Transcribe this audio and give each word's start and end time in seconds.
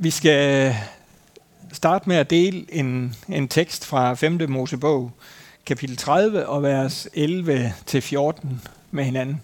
Vi 0.00 0.10
skal 0.10 0.74
starte 1.72 2.08
med 2.08 2.16
at 2.16 2.30
dele 2.30 2.74
en, 2.74 3.16
en 3.28 3.48
tekst 3.48 3.84
fra 3.84 4.14
5. 4.14 4.40
Mosebog, 4.48 5.12
kapitel 5.66 5.96
30 5.96 6.46
og 6.46 6.62
vers 6.62 7.06
11-14 7.06 8.46
med 8.90 9.04
hinanden. 9.04 9.42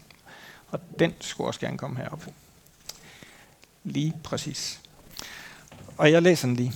Og 0.68 0.80
den 0.98 1.12
skulle 1.20 1.48
også 1.48 1.60
gerne 1.60 1.78
komme 1.78 1.96
herop. 1.96 2.24
Lige 3.84 4.12
præcis. 4.24 4.80
Og 5.96 6.12
jeg 6.12 6.22
læser 6.22 6.48
den 6.48 6.56
lige. 6.56 6.72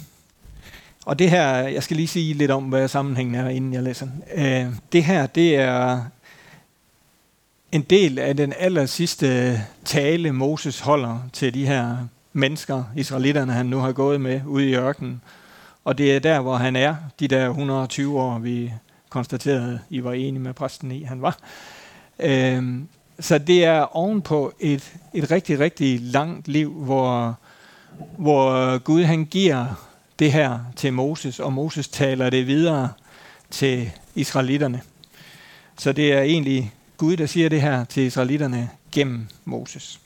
Og 1.07 1.19
det 1.19 1.31
her, 1.31 1.49
jeg 1.57 1.83
skal 1.83 1.97
lige 1.97 2.09
sige 2.09 2.35
lidt 2.35 2.51
om, 2.51 2.65
hvad 2.65 2.89
sammenhængen 2.89 3.35
er, 3.35 3.49
inden 3.49 3.73
jeg 3.73 3.83
læser 3.83 4.07
den. 4.07 4.23
Øh, 4.35 4.67
det 4.93 5.05
her, 5.05 5.27
det 5.27 5.57
er 5.57 6.05
en 7.73 7.83
del 7.83 8.19
af 8.19 8.37
den 8.37 8.55
aller 8.59 8.87
sidste 8.87 9.61
tale, 9.85 10.33
Moses 10.33 10.81
holder 10.81 11.19
til 11.33 11.55
de 11.55 11.67
her 11.67 11.97
mennesker, 12.39 12.84
israelitterne, 12.96 13.52
han 13.52 13.66
nu 13.66 13.79
har 13.79 13.93
gået 13.93 14.20
med 14.20 14.41
ude 14.46 14.68
i 14.68 14.75
ørkenen. 14.75 15.23
Og 15.84 15.98
det 15.98 16.16
er 16.16 16.20
der, 16.20 16.41
hvor 16.41 16.56
han 16.56 16.77
er, 16.77 16.96
de 17.20 17.29
der 17.29 17.48
120 17.48 18.20
år, 18.20 18.38
vi 18.38 18.73
konstaterede, 19.09 19.80
I 19.91 20.05
var 20.05 20.12
enige 20.12 20.43
med 20.43 20.55
præsten 20.55 20.91
i, 20.91 21.02
han 21.02 21.23
var. 21.23 21.38
Øhm, 22.19 22.88
så 23.20 23.38
det 23.38 23.65
er 23.65 23.96
ovenpå 23.96 24.52
et, 24.60 24.95
et 25.15 25.30
rigtig, 25.30 25.59
rigtig 25.59 26.01
langt 26.01 26.48
liv, 26.48 26.73
hvor, 26.73 27.38
hvor 28.16 28.79
Gud 28.79 29.05
han 29.05 29.24
giver 29.24 29.88
det 30.18 30.32
her 30.32 30.59
til 30.77 30.93
Moses, 30.93 31.41
og 31.41 31.52
Moses 31.52 31.88
taler 31.88 32.30
det 32.30 32.46
videre 32.46 32.88
til 33.51 33.91
israelitterne. 34.15 34.80
Så 35.79 35.93
det 35.93 36.12
er 36.12 36.23
egentlig 36.23 36.74
Gud, 36.96 37.16
der 37.16 37.27
siger 37.27 37.48
det 37.48 37.62
her 37.62 37.84
til 37.84 38.02
israelitterne 38.02 38.70
gennem 38.93 39.27
Moses. 39.45 40.01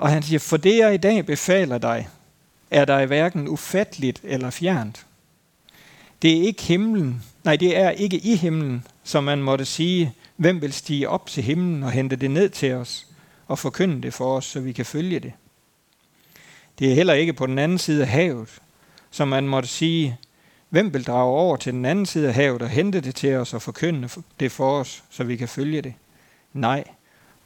Og 0.00 0.08
han 0.08 0.22
siger, 0.22 0.38
for 0.38 0.56
det 0.56 0.78
jeg 0.78 0.94
i 0.94 0.96
dag 0.96 1.26
befaler 1.26 1.78
dig, 1.78 2.08
er 2.70 2.84
dig 2.84 3.06
hverken 3.06 3.48
ufatteligt 3.48 4.20
eller 4.24 4.50
fjernt. 4.50 5.06
Det 6.22 6.36
er 6.36 6.42
ikke 6.42 6.62
himlen, 6.62 7.22
nej, 7.44 7.56
det 7.56 7.76
er 7.76 7.90
ikke 7.90 8.16
i 8.18 8.36
himlen, 8.36 8.86
som 9.04 9.24
man 9.24 9.42
måtte 9.42 9.64
sige, 9.64 10.14
hvem 10.36 10.62
vil 10.62 10.72
stige 10.72 11.08
op 11.08 11.26
til 11.26 11.42
himlen 11.42 11.82
og 11.82 11.90
hente 11.90 12.16
det 12.16 12.30
ned 12.30 12.48
til 12.48 12.72
os 12.72 13.06
og 13.46 13.58
forkynde 13.58 14.02
det 14.02 14.14
for 14.14 14.36
os, 14.36 14.44
så 14.44 14.60
vi 14.60 14.72
kan 14.72 14.86
følge 14.86 15.20
det. 15.20 15.32
Det 16.78 16.90
er 16.90 16.94
heller 16.94 17.14
ikke 17.14 17.32
på 17.32 17.46
den 17.46 17.58
anden 17.58 17.78
side 17.78 18.02
af 18.02 18.08
havet, 18.08 18.48
som 19.10 19.28
man 19.28 19.48
måtte 19.48 19.68
sige, 19.68 20.18
hvem 20.68 20.92
vil 20.94 21.06
drage 21.06 21.30
over 21.30 21.56
til 21.56 21.72
den 21.72 21.84
anden 21.84 22.06
side 22.06 22.28
af 22.28 22.34
havet 22.34 22.62
og 22.62 22.68
hente 22.68 23.00
det 23.00 23.14
til 23.14 23.34
os 23.34 23.54
og 23.54 23.62
forkynde 23.62 24.08
det 24.40 24.52
for 24.52 24.80
os, 24.80 25.04
så 25.10 25.24
vi 25.24 25.36
kan 25.36 25.48
følge 25.48 25.82
det. 25.82 25.94
Nej, 26.52 26.84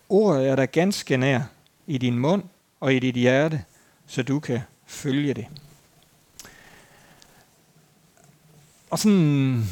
ordet 0.08 0.48
er 0.48 0.56
der 0.56 0.66
ganske 0.66 1.16
nær 1.16 1.40
i 1.86 1.98
din 1.98 2.18
mund 2.18 2.42
og 2.80 2.94
i 2.94 2.98
dit 2.98 3.14
hjerte, 3.14 3.64
så 4.06 4.22
du 4.22 4.40
kan 4.40 4.60
følge 4.86 5.34
det. 5.34 5.46
Og 8.90 8.98
sådan, 8.98 9.64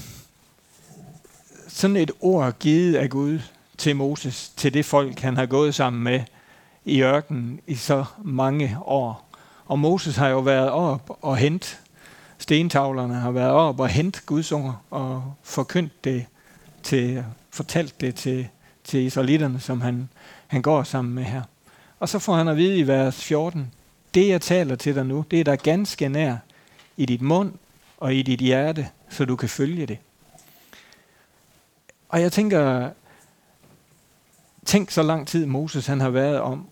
sådan 1.69 1.97
et 1.97 2.11
ord 2.21 2.59
givet 2.59 2.95
af 2.95 3.11
Gud 3.11 3.41
til 3.79 3.97
Moses, 3.97 4.53
til 4.57 4.75
det 4.75 4.85
folk, 4.85 5.19
han 5.19 5.37
har 5.37 5.47
gået 5.47 5.75
sammen 5.75 6.03
med 6.03 6.21
i 6.85 7.03
ørkenen 7.03 7.61
i 7.67 7.75
så 7.75 8.05
mange 8.23 8.79
år. 8.81 9.29
Og 9.67 9.79
Moses 9.79 10.17
har 10.17 10.29
jo 10.29 10.41
været 10.41 10.71
op 10.71 11.19
og 11.21 11.37
hent 11.37 11.81
stentavlerne, 12.39 13.15
har 13.15 13.31
været 13.31 13.51
op 13.51 13.81
og 13.81 13.89
hent 13.89 14.27
Guds 14.27 14.53
ord 14.53 14.83
og 14.91 15.35
forkyndt 15.43 16.05
det 16.05 16.27
til, 16.83 17.25
fortalt 17.51 18.01
det 18.01 18.15
til, 18.15 18.49
til 18.85 19.01
israelitterne, 19.01 19.61
som 19.61 19.81
han, 19.81 20.09
han 20.47 20.63
går 20.63 20.83
sammen 20.83 21.15
med 21.15 21.25
her. 21.25 21.43
Og 22.03 22.09
så 22.09 22.19
får 22.19 22.35
han 22.35 22.49
at 22.49 22.57
vide 22.57 22.79
i 22.79 22.87
vers 22.87 23.25
14, 23.25 23.73
det 24.15 24.29
jeg 24.29 24.41
taler 24.41 24.77
til 24.77 24.95
dig 24.95 25.07
nu, 25.07 25.25
det 25.31 25.41
er 25.41 25.45
der 25.45 25.57
ganske 25.57 26.09
nær 26.09 26.37
i 26.97 27.07
dit 27.07 27.23
mund 27.23 27.53
og 27.97 28.15
i 28.15 28.23
dit 28.23 28.41
hjerte, 28.41 28.89
så 29.11 29.25
du 29.25 29.37
kan 29.37 29.49
følge 29.49 29.87
det. 29.87 29.99
Og 32.09 32.21
jeg 32.21 32.33
tænker, 32.33 32.91
tænk 34.65 34.91
så 34.91 35.03
lang 35.03 35.29
tid 35.29 35.47
Moses 35.47 35.87
han 35.87 36.01
har 36.01 36.11
været 36.11 36.41
om 36.41 36.69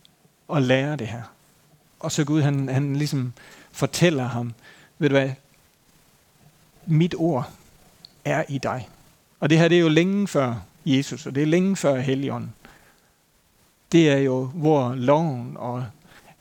at 0.55 0.63
lære 0.63 0.97
det 0.97 1.07
her. 1.07 1.23
Og 2.01 2.13
så 2.13 2.25
Gud, 2.25 2.43
han, 2.43 2.69
han 2.69 2.97
ligesom 2.97 3.33
fortæller 3.73 4.25
ham, 4.25 4.55
ved 4.99 5.09
du 5.09 5.15
hvad, 5.15 5.31
mit 6.87 7.15
ord 7.19 7.51
er 8.25 8.45
i 8.49 8.59
dig. 8.59 8.89
Og 9.41 9.51
det 9.51 9.59
her 9.59 9.69
det 9.69 9.77
er 9.77 9.83
jo 9.83 9.89
længe 9.89 10.29
før 10.29 10.55
Jesus, 10.85 11.27
og 11.27 11.35
det 11.35 11.43
er 11.43 11.47
længe 11.47 11.77
før 11.77 12.01
Helligånden. 12.01 12.55
Det 13.93 14.11
er 14.11 14.17
jo, 14.17 14.45
hvor 14.45 14.95
loven 14.95 15.57
og 15.57 15.85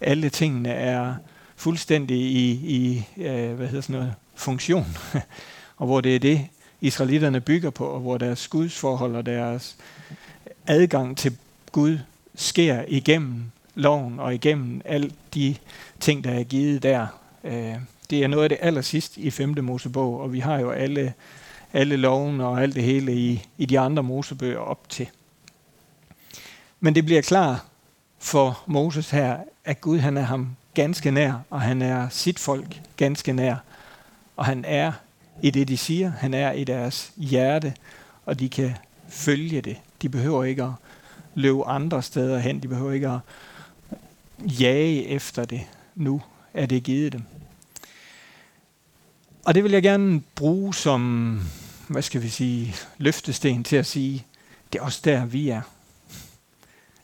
alle 0.02 0.30
tingene 0.30 0.70
er 0.70 1.16
fuldstændig 1.56 2.18
i, 2.18 2.52
i 2.52 3.08
øh, 3.18 3.54
hvad 3.54 3.68
hedder 3.68 3.82
sådan 3.82 4.00
noget, 4.00 4.14
funktion. 4.36 4.86
og 5.78 5.86
hvor 5.88 6.02
det 6.02 6.16
er 6.16 6.20
det, 6.20 6.48
israelitterne 6.82 7.42
bygger 7.42 7.70
på, 7.70 7.86
og 7.86 8.00
hvor 8.00 8.18
deres 8.18 8.48
gudsforhold 8.48 9.16
og 9.16 9.26
deres 9.26 9.78
adgang 10.68 11.18
til 11.18 11.38
Gud 11.72 11.98
sker 12.36 12.84
igennem 12.88 13.44
loven 13.76 14.20
og 14.20 14.34
igennem 14.34 14.82
alle 14.86 15.12
de 15.34 15.56
ting, 16.00 16.24
der 16.24 16.32
er 16.32 16.44
givet 16.44 16.84
der. 16.84 17.08
Øh, 17.44 17.76
det 18.10 18.24
er 18.24 18.28
noget 18.28 18.44
af 18.44 18.50
det 18.50 18.58
aller 18.62 18.82
sidste 18.82 19.22
i 19.22 19.30
5. 19.30 19.56
Mosebog, 19.64 20.20
og 20.20 20.34
vi 20.34 20.40
har 20.40 20.60
jo 20.60 20.70
alle, 20.70 21.14
alle 21.74 21.98
loven 21.98 22.42
og 22.42 22.62
alt 22.62 22.76
det 22.76 22.84
hele 22.84 23.16
i, 23.16 23.42
i 23.58 23.66
de 23.66 23.80
andre 23.80 24.04
Mosebøger 24.04 24.60
op 24.60 24.90
til. 24.90 25.08
Men 26.80 26.96
det 26.96 27.06
bliver 27.06 27.22
klar 27.22 27.66
for 28.20 28.64
Moses 28.68 29.10
her, 29.10 29.38
at 29.66 29.82
Gud 29.82 30.00
han 30.00 30.18
er 30.18 30.22
ham 30.22 30.56
ganske 30.74 31.12
nær, 31.12 31.34
og 31.50 31.62
han 31.62 31.82
er 31.82 32.10
sit 32.10 32.40
folk 32.40 32.82
ganske 32.98 33.34
nær. 33.34 33.56
Og 34.36 34.46
han 34.46 34.66
er 34.66 34.92
i 35.42 35.52
det, 35.52 35.68
de 35.68 35.78
siger. 35.78 36.12
Han 36.12 36.34
er 36.34 36.52
i 36.52 36.64
deres 36.64 37.12
hjerte, 37.18 37.74
og 38.26 38.40
de 38.40 38.50
kan 38.50 38.76
følge 39.10 39.62
det. 39.62 39.78
De 40.02 40.10
behøver 40.10 40.44
ikke 40.44 40.64
at 40.64 40.72
løbe 41.36 41.66
andre 41.66 42.04
steder 42.04 42.40
hen. 42.40 42.60
De 42.60 42.68
behøver 42.68 42.92
ikke 42.92 43.10
at 43.10 43.20
jage 44.60 45.06
efter 45.06 45.46
det. 45.46 45.62
Nu 45.96 46.22
er 46.54 46.66
det 46.66 46.84
givet 46.84 47.14
dem. 47.14 47.24
Og 49.46 49.56
det 49.56 49.64
vil 49.64 49.72
jeg 49.72 49.84
gerne 49.84 50.22
bruge 50.36 50.74
som, 50.74 51.42
hvad 51.88 52.02
skal 52.02 52.22
vi 52.22 52.30
sige, 52.30 52.76
løftesten 52.98 53.64
til 53.64 53.76
at 53.76 53.86
sige, 53.86 54.26
det 54.74 54.80
er 54.80 54.84
også 54.84 55.02
der, 55.04 55.26
vi 55.26 55.50
er. 55.50 55.62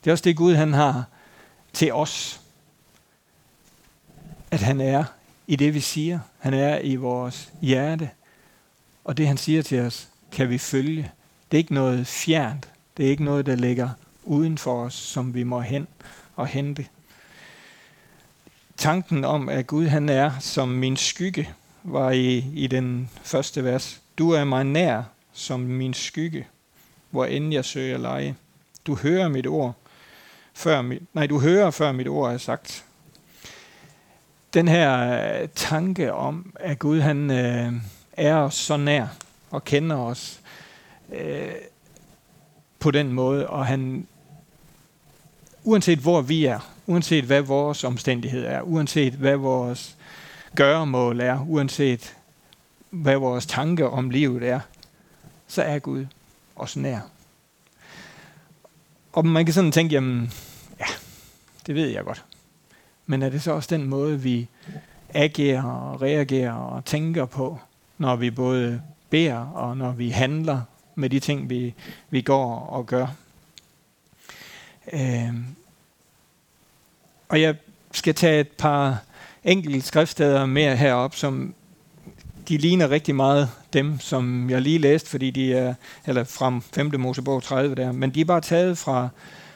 Det 0.06 0.12
er 0.12 0.14
også 0.14 0.24
det, 0.24 0.36
Gud 0.36 0.56
han 0.56 0.74
har 0.74 1.04
til 1.74 1.94
os. 1.94 2.42
At 4.52 4.62
han 4.62 4.82
er 4.82 5.04
i 5.48 5.56
det, 5.56 5.74
vi 5.74 5.80
siger. 5.80 6.20
Han 6.40 6.54
er 6.54 6.80
i 6.80 6.96
vores 6.96 7.54
hjerte. 7.62 8.10
Og 9.04 9.18
det, 9.18 9.28
han 9.28 9.38
siger 9.38 9.62
til 9.62 9.80
os, 9.80 10.08
kan 10.32 10.50
vi 10.50 10.58
følge. 10.58 11.12
Det 11.52 11.58
er 11.58 11.60
ikke 11.60 11.74
noget 11.74 12.08
fjernt. 12.08 12.70
Det 12.98 13.06
er 13.06 13.10
ikke 13.10 13.24
noget, 13.24 13.46
der 13.46 13.56
ligger 13.56 13.90
uden 14.24 14.58
for 14.58 14.84
os, 14.84 14.94
som 14.94 15.34
vi 15.34 15.44
må 15.44 15.62
hen 15.62 15.88
og 16.36 16.48
hente. 16.48 16.86
Tanken 18.78 19.26
om, 19.26 19.50
at 19.50 19.68
Gud 19.68 19.88
han 19.88 20.10
er 20.10 20.40
som 20.40 20.70
min 20.70 20.98
skygge, 20.98 21.50
var 21.84 22.12
i, 22.12 22.38
i 22.38 22.68
den 22.68 23.10
første 23.24 23.64
vers. 23.64 24.02
Du 24.18 24.32
er 24.32 24.44
mig 24.44 24.64
nær 24.64 25.04
som 25.34 25.60
min 25.60 25.94
skygge, 25.94 26.48
hvor 27.10 27.26
end 27.26 27.54
jeg 27.54 27.66
søger 27.66 27.98
leje. 27.98 28.36
Du 28.88 28.96
hører 28.96 29.28
mit 29.28 29.48
ord, 29.48 29.76
før 30.56 30.82
mit, 30.82 31.16
nej, 31.16 31.28
du 31.28 31.40
hører 31.40 31.72
før 31.72 31.92
mit 31.92 32.08
ord 32.08 32.34
er 32.34 32.38
sagt. 32.38 32.86
Den 34.54 34.68
her 34.68 35.12
øh, 35.42 35.50
tanke 35.56 36.14
om, 36.14 36.54
at 36.60 36.80
Gud 36.80 37.00
han 37.00 37.32
øh, 37.32 37.74
er 38.14 38.36
os 38.36 38.56
så 38.56 38.78
nær 38.78 39.08
og 39.52 39.64
kender 39.64 39.96
os 39.96 40.42
øh, 41.14 41.52
på 42.80 42.92
den 42.92 43.12
måde, 43.12 43.48
og 43.48 43.66
han 43.66 44.08
uanset 45.64 46.00
hvor 46.00 46.22
vi 46.22 46.46
er, 46.46 46.74
uanset 46.88 47.24
hvad 47.24 47.42
vores 47.42 47.84
omstændighed 47.84 48.46
er, 48.46 48.62
uanset 48.62 49.14
hvad 49.14 49.36
vores 49.36 49.98
gøremål 50.56 51.20
er, 51.20 51.46
uanset 51.48 52.16
hvad 52.90 53.16
vores 53.16 53.46
tanke 53.46 53.90
om 53.90 54.10
livet 54.10 54.44
er, 54.44 54.60
så 55.48 55.62
er 55.62 55.80
Gud 55.80 56.06
os 56.56 56.78
nær. 56.78 57.00
Og 59.14 59.26
man 59.26 59.46
kan 59.46 59.54
sådan 59.54 59.72
tænke, 59.72 59.94
jamen, 59.94 60.34
det 61.68 61.76
ved 61.76 61.88
jeg 61.88 62.04
godt. 62.04 62.26
Men 63.06 63.22
er 63.22 63.30
det 63.30 63.42
så 63.42 63.52
også 63.52 63.76
den 63.76 63.88
måde, 63.88 64.22
vi 64.22 64.48
agerer 65.14 65.64
og 65.64 66.02
reagerer 66.02 66.54
og 66.54 66.86
tænker 66.86 67.26
på, 67.26 67.60
når 67.98 68.16
vi 68.16 68.32
både 68.32 68.82
beder 69.10 69.38
og 69.38 69.78
når 69.78 69.92
vi 69.92 70.10
handler 70.10 70.62
med 70.96 71.10
de 71.10 71.20
ting, 71.20 71.50
vi, 71.50 71.74
vi 72.10 72.22
går 72.22 72.60
og 72.60 72.86
gør? 72.86 73.08
Øh, 74.94 75.34
og 77.30 77.42
jeg 77.42 77.56
skal 77.92 78.16
tage 78.16 78.40
et 78.40 78.52
par 78.52 79.04
enkelte 79.44 79.82
skriftsteder 79.82 80.46
mere 80.46 80.76
herop, 80.76 81.16
som 81.16 81.54
de 82.48 82.58
ligner 82.58 82.90
rigtig 82.90 83.16
meget 83.16 83.50
dem, 83.74 84.00
som 84.00 84.50
jeg 84.50 84.62
lige 84.62 84.78
læste, 84.78 85.10
fordi 85.10 85.32
de 85.32 85.54
er, 85.54 85.74
eller 86.06 86.24
fra 86.24 86.60
5. 86.74 87.00
Mosebog 87.00 87.44
30 87.44 87.76
der, 87.76 87.92
men 87.92 88.10
de 88.10 88.22
er 88.22 88.26
bare 88.26 88.42
taget 88.42 88.78
fra, 88.78 89.10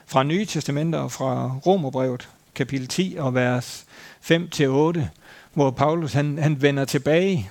fra 0.09 0.23
Nye 0.23 0.45
Testamenter 0.45 0.99
og 0.99 1.11
fra 1.11 1.51
Romerbrevet, 1.65 2.29
kapitel 2.55 2.87
10 2.87 3.15
og 3.19 3.35
vers 3.35 3.85
5-8, 4.31 4.99
hvor 5.53 5.71
Paulus 5.71 6.13
han, 6.13 6.37
han 6.37 6.61
vender 6.61 6.85
tilbage 6.85 7.49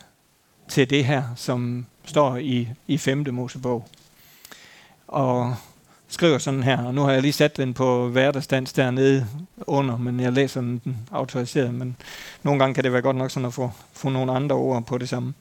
til 0.69 0.91
det 0.91 1.05
her, 1.05 1.23
som 1.37 1.87
står 2.05 2.37
i, 2.37 2.69
i 2.87 2.99
5. 2.99 3.27
Mosebog. 3.31 3.89
Og 5.09 5.57
skriver 6.09 6.39
sådan 6.39 6.63
her, 6.63 6.79
og 6.85 6.95
nu 6.95 7.03
har 7.03 7.13
jeg 7.13 7.23
lige 7.23 7.33
sat 7.33 7.57
den 7.57 7.75
på 7.75 8.09
hverdagsdans 8.09 8.73
dernede 8.73 9.27
under, 9.57 9.97
men 9.97 10.21
jeg 10.21 10.33
læser 10.33 10.61
den 10.61 10.97
autoriseret, 11.13 11.75
men 11.75 11.97
nogle 12.43 12.59
gange 12.59 12.75
kan 12.75 12.85
det 12.85 12.93
være 12.93 13.03
godt 13.03 13.17
nok 13.17 13.31
sådan 13.31 13.47
at 13.47 13.55
få, 13.55 13.71
få 13.93 14.09
nogle 14.09 14.33
andre 14.33 14.57
ord 14.57 14.87
på 14.87 14.99
det 14.99 15.09
samme. 15.09 15.35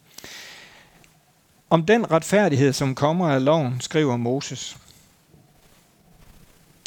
Om 1.70 1.86
den 1.86 2.12
retfærdighed, 2.12 2.74
som 2.74 2.96
kommer 2.96 3.30
af 3.30 3.46
loven, 3.46 3.82
skriver 3.82 4.18
Moses. 4.18 4.78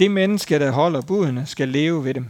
Det 0.00 0.10
menneske, 0.10 0.58
der 0.58 0.70
holder 0.70 1.00
budene, 1.00 1.46
skal 1.46 1.68
leve 1.68 2.04
ved 2.04 2.14
dem. 2.14 2.26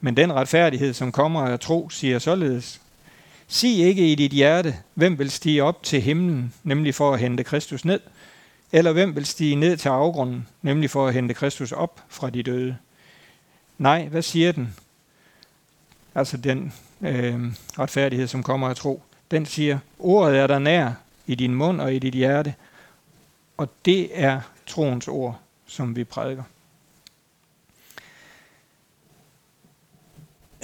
Men 0.00 0.16
den 0.16 0.32
retfærdighed, 0.32 0.92
som 0.94 1.12
kommer 1.12 1.40
af 1.40 1.60
tro, 1.60 1.90
siger 1.90 2.18
således. 2.18 2.80
Sig 3.48 3.78
ikke 3.78 4.12
i 4.12 4.14
dit 4.14 4.32
hjerte, 4.32 4.76
hvem 4.94 5.18
vil 5.18 5.30
stige 5.30 5.62
op 5.62 5.82
til 5.82 6.00
himlen, 6.00 6.54
nemlig 6.62 6.94
for 6.94 7.12
at 7.12 7.20
hente 7.20 7.44
Kristus 7.44 7.84
ned, 7.84 8.00
eller 8.72 8.92
hvem 8.92 9.14
vil 9.16 9.26
stige 9.26 9.56
ned 9.56 9.76
til 9.76 9.88
afgrunden, 9.88 10.48
nemlig 10.62 10.90
for 10.90 11.06
at 11.06 11.14
hente 11.14 11.34
Kristus 11.34 11.72
op 11.72 12.00
fra 12.08 12.30
de 12.30 12.42
døde. 12.42 12.76
Nej, 13.78 14.08
hvad 14.08 14.22
siger 14.22 14.52
den? 14.52 14.74
Altså 16.14 16.36
den 16.36 16.72
øh, 17.02 17.40
retfærdighed, 17.78 18.26
som 18.26 18.42
kommer 18.42 18.68
af 18.68 18.76
tro. 18.76 19.02
Den 19.30 19.46
siger, 19.46 19.78
ordet 19.98 20.38
er 20.38 20.46
der 20.46 20.58
nær 20.58 20.92
i 21.26 21.34
din 21.34 21.54
mund 21.54 21.80
og 21.80 21.94
i 21.94 21.98
dit 21.98 22.14
hjerte, 22.14 22.54
og 23.56 23.68
det 23.84 24.08
er 24.12 24.40
troens 24.66 25.08
ord, 25.08 25.40
som 25.66 25.96
vi 25.96 26.04
prædiker. 26.04 26.42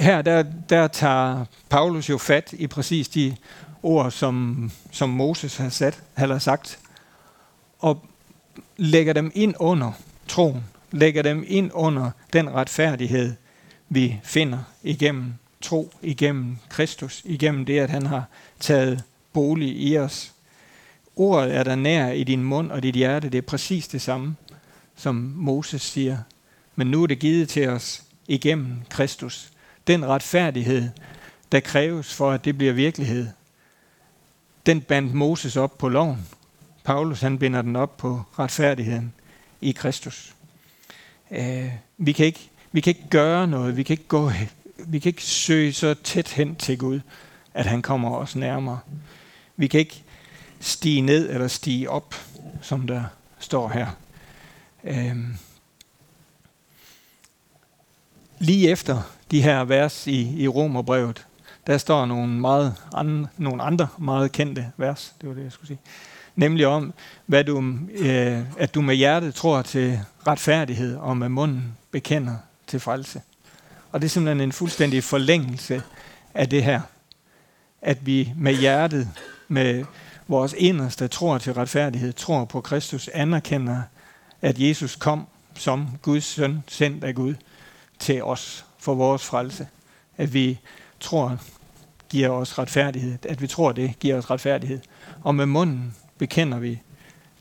Her 0.01 0.23
der, 0.23 0.45
der 0.69 0.89
tager 0.89 1.45
Paulus 1.69 2.09
jo 2.09 2.19
fat 2.19 2.53
i 2.53 2.67
præcis 2.67 3.09
de 3.09 3.37
ord, 3.83 4.11
som, 4.11 4.71
som 4.91 5.09
Moses 5.09 5.57
har, 5.57 5.69
sat, 5.69 6.03
har 6.15 6.39
sagt, 6.39 6.79
og 7.79 8.07
lægger 8.77 9.13
dem 9.13 9.33
ind 9.35 9.55
under 9.59 9.93
troen, 10.29 10.65
lægger 10.91 11.23
dem 11.23 11.45
ind 11.47 11.71
under 11.75 12.11
den 12.33 12.51
retfærdighed, 12.51 13.35
vi 13.89 14.21
finder 14.25 14.59
igennem 14.83 15.35
tro, 15.61 15.93
igennem 16.03 16.57
Kristus, 16.69 17.23
igennem 17.25 17.65
det, 17.65 17.79
at 17.79 17.91
han 17.91 18.07
har 18.07 18.25
taget 18.61 19.03
bolig 19.33 19.77
i 19.77 19.99
os. 19.99 20.33
Ordet 21.17 21.57
er 21.57 21.63
der 21.63 21.75
nær 21.75 22.11
i 22.11 22.25
din 22.25 22.43
mund 22.45 22.73
og 22.73 22.83
dit 22.83 22.95
hjerte. 22.95 23.29
Det 23.29 23.39
er 23.39 23.43
præcis 23.43 23.89
det 23.89 24.03
samme, 24.03 24.37
som 24.97 25.15
Moses 25.37 25.83
siger. 25.83 26.19
Men 26.77 26.87
nu 26.87 27.03
er 27.03 27.07
det 27.07 27.19
givet 27.19 27.49
til 27.49 27.69
os 27.69 28.03
igennem 28.29 28.77
Kristus 28.89 29.53
den 29.87 30.07
retfærdighed, 30.07 30.89
der 31.53 31.61
kræves 31.61 32.15
for, 32.15 32.31
at 32.31 32.45
det 32.45 32.59
bliver 32.59 32.73
virkelighed, 32.73 33.29
den 34.67 34.81
bandt 34.81 35.15
Moses 35.15 35.57
op 35.57 35.79
på 35.79 35.89
loven. 35.89 36.29
Paulus 36.85 37.21
han 37.21 37.39
binder 37.39 37.63
den 37.63 37.77
op 37.77 37.97
på 37.97 38.23
retfærdigheden 38.39 39.13
i 39.61 39.73
Kristus. 39.73 40.35
Øh, 41.31 41.73
vi, 41.99 42.13
kan 42.13 42.27
ikke, 42.27 42.51
vi 42.73 42.81
kan 42.81 42.91
ikke 42.91 43.09
gøre 43.11 43.47
noget, 43.47 43.77
vi 43.77 43.83
kan 43.83 43.95
ikke, 43.95 44.09
gå, 44.09 44.31
vi 44.77 44.99
kan 44.99 45.11
ikke 45.11 45.25
søge 45.25 45.73
så 45.73 45.95
tæt 45.95 46.29
hen 46.29 46.57
til 46.57 46.79
Gud, 46.79 47.01
at 47.55 47.67
han 47.67 47.83
kommer 47.83 48.17
os 48.17 48.37
nærmere. 48.37 48.81
Vi 49.57 49.67
kan 49.67 49.81
ikke 49.81 50.03
stige 50.61 51.01
ned 51.01 51.31
eller 51.31 51.49
stige 51.49 51.91
op, 51.91 52.15
som 52.63 52.87
der 52.87 53.05
står 53.39 53.69
her. 53.69 53.87
Øh, 54.85 55.17
lige 58.41 58.69
efter 58.69 59.03
de 59.31 59.43
her 59.43 59.65
vers 59.65 60.07
i, 60.07 60.43
i 60.43 60.49
Romerbrevet, 60.49 61.27
der 61.67 61.79
står 61.79 62.07
nogle, 62.07 62.41
meget 62.41 62.75
andre, 62.95 63.29
nogle 63.37 63.63
andre 63.63 63.89
meget 63.99 64.33
kendte 64.33 64.73
vers, 64.77 65.15
det 65.21 65.29
var 65.29 65.35
det, 65.35 65.45
jeg 65.45 65.53
skulle 65.53 65.67
sige. 65.67 65.79
Nemlig 66.37 66.67
om, 66.67 66.93
hvad 67.27 67.45
du, 67.45 67.79
øh, 67.93 68.39
at 68.59 68.75
du 68.75 68.81
med 68.81 68.95
hjertet 68.95 69.35
tror 69.35 69.63
til 69.63 70.01
retfærdighed, 70.27 70.97
og 70.97 71.17
med 71.17 71.29
munden 71.29 71.77
bekender 71.91 72.37
til 72.67 72.81
frelse. 72.81 73.23
Og 73.93 74.01
det 74.01 74.07
er 74.07 74.11
simpelthen 74.11 74.41
en 74.41 74.53
fuldstændig 74.53 75.05
forlængelse 75.05 75.83
af 76.35 76.49
det 76.49 76.65
her. 76.65 76.81
At 77.83 78.07
vi 78.07 78.33
med 78.37 78.55
hjertet, 78.55 79.09
med 79.49 79.85
vores 80.29 80.55
inderste 80.59 81.09
tror 81.09 81.39
til 81.39 81.55
retfærdighed, 81.55 82.13
tror 82.13 82.45
på 82.45 82.61
Kristus, 82.61 83.09
anerkender, 83.15 83.83
at 84.43 84.59
Jesus 84.59 84.97
kom 84.97 85.27
som 85.55 85.89
Guds 86.03 86.25
søn, 86.25 86.63
sendt 86.69 87.05
af 87.05 87.15
Gud, 87.15 87.35
til 88.01 88.25
os 88.25 88.65
for 88.79 88.95
vores 88.95 89.25
frelse. 89.25 89.69
At 90.17 90.35
vi 90.35 90.59
tror, 91.01 91.39
giver 92.09 92.29
os 92.29 92.59
retfærdighed. 92.59 93.19
At 93.23 93.43
vi 93.43 93.47
tror, 93.47 93.73
det 93.73 93.99
giver 94.01 94.17
os 94.17 94.31
retfærdighed. 94.31 94.81
Og 95.23 95.35
med 95.35 95.47
munden 95.47 95.95
bekender 96.19 96.59
vi 96.59 96.83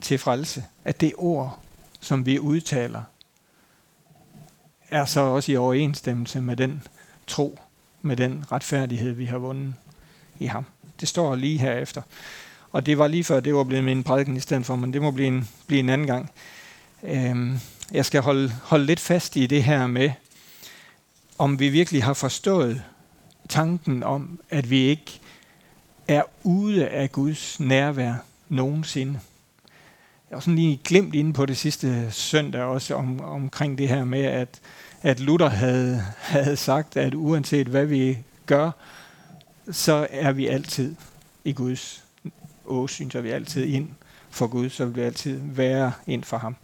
til 0.02 0.18
frelse, 0.18 0.64
at 0.86 1.02
det 1.02 1.14
ord, 1.18 1.60
som 2.00 2.26
vi 2.26 2.40
udtaler, 2.40 3.04
er 4.90 5.06
så 5.06 5.20
også 5.20 5.52
i 5.52 5.58
overensstemmelse 5.58 6.42
med 6.42 6.56
den 6.56 6.84
tro, 7.28 7.60
med 8.02 8.18
den 8.18 8.46
retfærdighed, 8.52 9.12
vi 9.12 9.26
har 9.26 9.38
vundet 9.38 9.74
i 10.40 10.46
ham. 10.46 10.66
Det 11.00 11.08
står 11.08 11.36
lige 11.36 11.58
herefter. 11.58 12.02
Og 12.72 12.86
det 12.86 12.98
var 12.98 13.08
lige 13.08 13.24
før, 13.24 13.40
det 13.40 13.56
var 13.56 13.64
blevet 13.64 13.84
min 13.84 14.04
prædiken 14.04 14.38
i 14.38 14.40
stedet 14.40 14.66
for, 14.66 14.76
men 14.76 14.94
det 14.94 15.02
må 15.02 15.12
blive 15.12 15.28
en, 15.28 15.50
blive 15.68 15.80
en 15.80 15.90
anden 15.90 16.08
gang. 16.08 16.32
Øhm, 17.04 17.60
jeg 17.92 18.06
skal 18.06 18.22
holde, 18.22 18.52
holde 18.64 18.86
lidt 18.86 19.00
fast 19.00 19.36
i 19.36 19.48
det 19.48 19.64
her 19.64 19.88
med, 19.88 20.12
om 21.40 21.60
vi 21.60 21.70
virkelig 21.70 22.04
har 22.04 22.14
forstået 22.14 22.84
tanken 23.50 24.04
om, 24.04 24.40
at 24.50 24.70
vi 24.70 24.78
ikke 24.78 25.20
er 26.08 26.24
ude 26.44 26.88
af 26.88 27.12
Guds 27.12 27.60
nærvær 27.60 28.14
nogensinde. 28.50 29.20
Jeg 30.30 30.36
var 30.36 30.40
sådan 30.40 30.56
lige 30.56 30.82
glemt 30.84 31.16
inde 31.16 31.34
på 31.34 31.46
det 31.46 31.58
sidste 31.58 32.12
søndag 32.12 32.62
også 32.62 32.96
om, 32.96 33.22
omkring 33.22 33.78
det 33.78 33.90
her 33.90 34.04
med, 34.04 34.24
at, 34.24 34.60
at 35.02 35.20
Luther 35.20 35.50
havde, 35.50 36.04
havde 36.18 36.58
sagt, 36.58 36.98
at 36.98 37.14
uanset 37.14 37.68
hvad 37.68 37.86
vi 37.86 38.18
gør, 38.46 38.72
så 39.72 40.08
er 40.10 40.32
vi 40.32 40.48
altid 40.48 40.96
i 41.44 41.54
Guds 41.54 42.04
åsyn, 42.66 43.12
så 43.12 43.18
er 43.18 43.22
vi 43.22 43.30
altid 43.30 43.66
ind 43.66 43.90
for 44.30 44.48
Gud, 44.48 44.70
så 44.70 44.86
vil 44.86 44.96
vi 44.96 45.02
altid 45.02 45.40
være 45.44 45.92
ind 46.08 46.24
for 46.24 46.38
ham. 46.38 46.56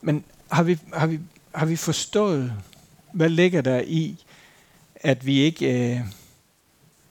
Men 0.00 0.24
har 0.50 0.62
vi, 0.62 0.78
har 0.94 1.06
vi, 1.06 1.20
har 1.54 1.66
vi 1.66 1.76
forstået 1.76 2.52
hvad 3.14 3.28
ligger 3.28 3.60
der 3.60 3.80
i, 3.86 4.24
at 4.94 5.26
vi 5.26 5.38
ikke 5.38 5.94
øh, 5.94 6.00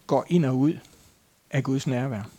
går 0.07 0.25
ind 0.27 0.45
og 0.45 0.57
ud 0.57 0.73
af 1.51 1.63
Guds 1.63 1.87
nærvær? 1.87 2.29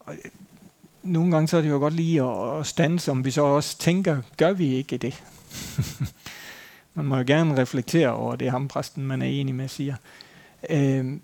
Og, 0.00 0.14
øh, 0.14 0.30
nogle 1.02 1.30
gange 1.30 1.48
så 1.48 1.56
er 1.56 1.60
det 1.60 1.70
jo 1.70 1.78
godt 1.78 1.94
lige 1.94 2.22
at, 2.22 2.60
at 2.60 2.66
stande, 2.66 3.10
om 3.10 3.24
vi 3.24 3.30
så 3.30 3.42
også 3.42 3.78
tænker, 3.78 4.22
gør 4.36 4.52
vi 4.52 4.74
ikke 4.74 4.96
det? 4.96 5.24
man 6.94 7.04
må 7.04 7.16
jo 7.16 7.24
gerne 7.26 7.62
reflektere 7.62 8.12
over 8.12 8.36
det, 8.36 8.50
ham 8.50 8.68
præsten, 8.68 9.06
man 9.06 9.22
er 9.22 9.26
enig 9.26 9.54
med, 9.54 9.68
siger. 9.68 9.96
Øh, 10.70 11.16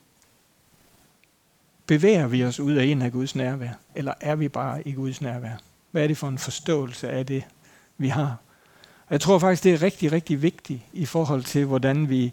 bevæger 1.86 2.26
vi 2.26 2.44
os 2.44 2.60
ud 2.60 2.72
af 2.72 2.84
en 2.84 3.02
af 3.02 3.12
Guds 3.12 3.34
nærvær, 3.34 3.72
eller 3.94 4.14
er 4.20 4.34
vi 4.34 4.48
bare 4.48 4.88
i 4.88 4.92
Guds 4.92 5.20
nærvær? 5.20 5.56
Hvad 5.90 6.02
er 6.02 6.06
det 6.06 6.16
for 6.16 6.28
en 6.28 6.38
forståelse 6.38 7.10
af 7.10 7.26
det, 7.26 7.44
vi 7.98 8.08
har? 8.08 8.43
Jeg 9.10 9.20
tror 9.20 9.38
faktisk, 9.38 9.64
det 9.64 9.74
er 9.74 9.82
rigtig, 9.82 10.12
rigtig 10.12 10.42
vigtigt 10.42 10.80
i 10.92 11.06
forhold 11.06 11.42
til, 11.42 11.64
hvordan 11.64 12.08
vi 12.08 12.32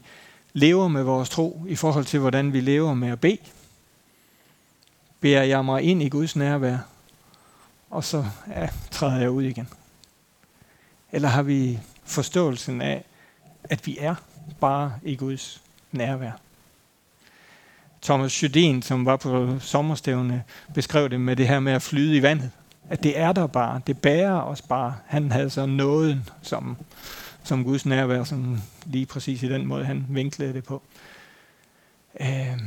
lever 0.54 0.88
med 0.88 1.04
vores 1.04 1.30
tro, 1.30 1.66
i 1.68 1.76
forhold 1.76 2.06
til, 2.06 2.20
hvordan 2.20 2.54
vi 2.54 2.62
lever 2.62 2.94
med 2.94 3.10
at 3.10 3.22
bede. 3.22 3.38
Beder 5.20 5.44
jeg 5.44 5.66
mig 5.66 5.82
ind 5.82 6.04
i 6.04 6.10
Guds 6.10 6.36
nærvær, 6.36 6.78
og 7.90 8.04
så 8.04 8.26
ja, 8.48 8.70
træder 8.92 9.20
jeg 9.20 9.30
ud 9.30 9.44
igen. 9.44 9.68
Eller 11.12 11.28
har 11.28 11.44
vi 11.44 11.80
forståelsen 12.04 12.82
af, 12.82 13.04
at 13.64 13.88
vi 13.88 13.98
er 14.00 14.16
bare 14.60 14.94
i 15.04 15.16
Guds 15.16 15.62
nærvær? 15.92 16.32
Thomas 18.02 18.44
Judin, 18.44 18.82
som 18.82 19.06
var 19.06 19.18
på 19.18 19.60
sommerstævne, 19.60 20.44
beskrev 20.74 21.10
det 21.10 21.22
med 21.22 21.36
det 21.36 21.48
her 21.48 21.60
med 21.60 21.74
at 21.74 21.82
flyde 21.82 22.18
i 22.18 22.22
vandet 22.22 22.52
at 22.92 23.04
det 23.04 23.20
er 23.20 23.32
der 23.32 23.48
bare. 23.48 23.82
Det 23.88 23.98
bærer 23.98 24.42
os 24.42 24.62
bare. 24.62 24.96
Han 25.06 25.32
havde 25.32 25.50
så 25.50 25.66
nåden 25.66 26.30
som, 26.42 26.78
som 27.44 27.64
Guds 27.64 27.86
nærvær, 27.86 28.24
som 28.24 28.62
lige 28.86 29.06
præcis 29.06 29.44
i 29.44 29.50
den 29.50 29.66
måde, 29.66 29.86
han 29.86 30.06
vinklede 30.10 30.54
det 30.54 30.64
på. 30.64 30.82
Øh, 32.20 32.62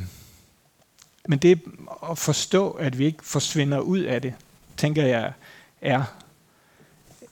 men 1.29 1.39
det 1.39 1.63
at 2.11 2.19
forstå, 2.19 2.71
at 2.71 2.99
vi 2.99 3.05
ikke 3.05 3.25
forsvinder 3.25 3.79
ud 3.79 3.99
af 3.99 4.23
det, 4.23 4.35
tænker 4.77 5.07
jeg 5.07 5.33
er 5.81 6.03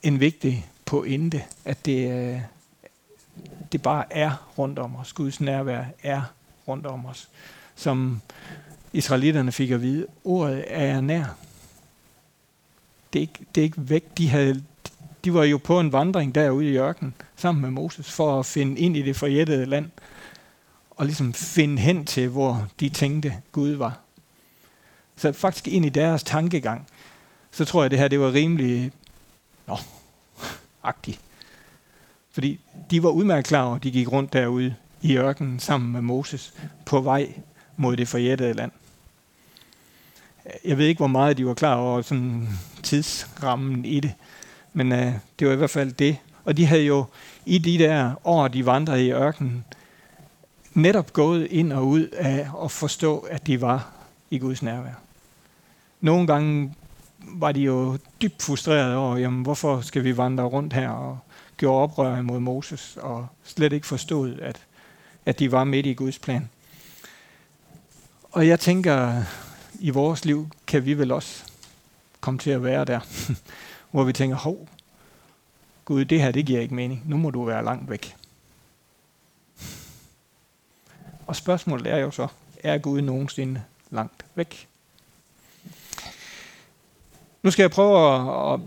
en 0.03 0.21
vigtig 0.21 0.67
pointe, 0.85 1.45
at 1.65 1.87
det, 1.87 2.11
øh, 2.11 2.41
det 3.73 3.83
bare 3.83 4.05
er 4.11 4.53
rundt 4.59 4.79
om 4.79 4.97
os. 4.97 5.13
Guds 5.13 5.41
nærvær 5.41 5.85
er 6.03 6.23
rundt 6.69 6.87
om 6.87 7.07
os. 7.07 7.29
Som 7.75 8.21
israelitterne 8.93 9.53
fik 9.53 9.71
at 9.71 9.83
vide, 9.83 10.07
ordet 10.25 10.65
er 10.69 11.01
nær 11.01 11.25
det 13.13 13.19
er 13.19 13.21
ikke, 13.21 13.47
det 13.55 13.61
er 13.61 13.65
ikke 13.65 13.91
væk. 13.91 14.19
De 14.19 14.29
havde, 14.29 14.63
De 15.25 15.35
var 15.35 15.45
jo 15.45 15.59
på 15.59 15.81
en 15.81 15.93
vandring 15.93 16.35
derude 16.35 16.71
i 16.71 16.79
ørkenen 16.79 17.15
sammen 17.37 17.63
med 17.63 17.71
Moses 17.71 18.13
for 18.13 18.39
at 18.39 18.47
finde 18.47 18.81
ind 18.81 18.97
i 18.97 19.03
det 19.03 19.17
forjættede 19.17 19.67
land 19.67 19.91
og 20.91 21.07
ligesom 21.07 21.33
finde 21.33 21.79
hen 21.79 22.05
til, 22.05 22.29
hvor 22.29 22.69
de 22.81 22.89
tænkte 22.89 23.35
Gud 23.53 23.71
var. 23.71 23.99
Så 25.17 25.33
faktisk 25.33 25.69
ind 25.69 25.85
i 25.85 25.89
deres 25.89 26.23
tankegang, 26.23 26.87
så 27.51 27.65
tror 27.65 27.83
jeg, 27.83 27.85
at 27.85 27.91
det 27.91 27.99
her 27.99 28.09
det 28.09 28.21
var 28.21 28.33
rimelig 28.33 28.93
nå, 29.67 29.77
agtigt. 30.83 31.21
Fordi 32.33 32.61
de 32.91 33.03
var 33.03 33.09
udmærket 33.09 33.47
klar 33.47 33.63
over, 33.63 33.77
at 33.77 33.83
de 33.83 33.91
gik 33.91 34.13
rundt 34.13 34.33
derude 34.33 34.75
i 35.03 35.17
ørkenen 35.17 35.61
sammen 35.61 35.93
med 35.93 36.01
Moses 36.01 36.55
på 36.85 37.01
vej 37.01 37.35
mod 37.77 37.97
det 37.97 38.09
forjættede 38.09 38.53
land. 38.53 38.73
Jeg 40.65 40.79
ved 40.79 40.87
ikke, 40.87 40.99
hvor 40.99 41.07
meget 41.07 41.39
de 41.39 41.47
var 41.47 41.55
klar 41.55 41.75
over 41.75 42.03
sådan 42.03 42.49
tidsrammen 42.83 43.85
i 43.85 44.01
det, 44.01 44.13
men 44.73 44.93
øh, 44.93 45.13
det 45.39 45.47
var 45.47 45.53
i 45.53 45.57
hvert 45.57 45.71
fald 45.71 45.93
det. 45.93 46.17
Og 46.45 46.57
de 46.57 46.67
havde 46.67 46.83
jo 46.83 47.05
i 47.47 47.59
de 47.59 47.79
der 47.79 48.15
år, 48.25 48.49
de 48.49 48.67
vandrede 48.67 49.07
i 49.07 49.13
ørkenen, 49.13 49.65
netop 50.75 51.13
gået 51.13 51.47
ind 51.51 51.73
og 51.73 51.87
ud 51.87 52.07
af 52.07 52.49
at 52.65 52.71
forstå, 52.71 53.19
at 53.19 53.47
de 53.47 53.61
var 53.61 53.93
i 54.31 54.39
Guds 54.39 54.63
nærvær. 54.63 54.95
Nogle 56.01 56.27
gange 56.27 56.75
var 57.19 57.53
de 57.53 57.61
jo 57.61 57.99
dybt 58.23 58.43
frustrerede 58.43 58.97
over, 58.97 59.17
jamen, 59.17 59.43
hvorfor 59.43 59.81
skal 59.81 60.05
vi 60.05 60.17
vandre 60.17 60.45
rundt 60.45 60.73
her 60.73 60.89
og 60.89 61.19
gjorde 61.57 61.83
oprør 61.83 62.17
imod 62.17 62.41
Moses 62.41 62.99
og 63.01 63.27
slet 63.45 63.73
ikke 63.73 63.87
forstod, 63.87 64.39
at, 64.39 64.61
at 65.27 65.39
de 65.39 65.53
var 65.53 65.65
midt 65.65 65.87
i 65.87 65.95
Guds 65.95 66.19
plan. 66.19 66.49
Og 68.33 68.49
jeg 68.49 68.61
tænker, 68.61 69.23
i 69.81 69.91
vores 69.91 70.25
liv 70.25 70.49
kan 70.67 70.85
vi 70.85 70.95
vel 70.95 71.13
også 71.13 71.52
komme 72.23 72.39
til 72.39 72.51
at 72.51 72.65
være 72.65 72.85
der, 72.85 73.01
hvor 73.91 74.05
vi 74.05 74.13
tænker, 74.13 74.37
hov, 74.37 74.69
Gud, 75.85 76.05
det 76.05 76.21
her, 76.21 76.31
det 76.31 76.47
giver 76.47 76.61
ikke 76.61 76.75
mening. 76.75 77.03
Nu 77.07 77.17
må 77.17 77.31
du 77.31 77.45
være 77.45 77.65
langt 77.65 77.91
væk. 77.91 78.17
Og 81.27 81.37
spørgsmålet 81.37 81.87
er 81.87 81.97
jo 81.97 82.11
så, 82.11 82.29
er 82.65 82.79
Gud 82.79 83.01
nogensinde 83.01 83.63
langt 83.91 84.25
væk? 84.35 84.69
Nu 87.43 87.51
skal 87.51 87.63
jeg 87.63 87.71
prøve 87.71 88.15
at, 88.15 88.55
at, 88.55 88.61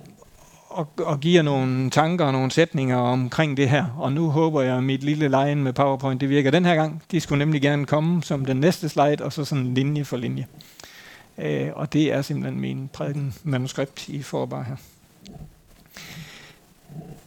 at, 0.79 1.13
at 1.13 1.19
give 1.19 1.35
jer 1.35 1.41
nogle 1.41 1.89
tanker 1.89 2.25
og 2.25 2.31
nogle 2.31 2.51
sætninger 2.51 2.97
omkring 2.97 3.57
det 3.57 3.69
her. 3.69 3.85
Og 3.97 4.13
nu 4.13 4.29
håber 4.29 4.61
jeg, 4.61 4.77
at 4.77 4.83
mit 4.83 5.03
lille 5.03 5.27
lejen 5.27 5.63
med 5.63 5.73
PowerPoint 5.73 6.21
det 6.21 6.29
virker 6.29 6.51
den 6.51 6.65
her 6.65 6.75
gang. 6.75 7.03
De 7.11 7.19
skulle 7.19 7.39
nemlig 7.39 7.61
gerne 7.61 7.85
komme 7.85 8.23
som 8.23 8.45
den 8.45 8.57
næste 8.57 8.89
slide, 8.89 9.23
og 9.23 9.33
så 9.33 9.45
sådan 9.45 9.73
linje 9.73 10.05
for 10.05 10.17
linje. 10.17 10.47
Øh, 11.37 11.71
og 11.75 11.93
det 11.93 12.11
er 12.11 12.21
simpelthen 12.21 12.59
min 12.61 12.89
prædiken 12.93 13.33
manuskript, 13.43 14.09
I 14.09 14.21
får 14.21 14.45
bare 14.45 14.63
her. 14.63 14.75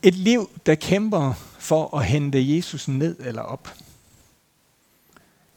Et 0.03 0.15
liv, 0.15 0.51
der 0.67 0.75
kæmper 0.75 1.33
for 1.59 1.97
at 1.97 2.07
hente 2.07 2.57
Jesus 2.57 2.89
ned 2.89 3.17
eller 3.21 3.43
op. 3.43 3.75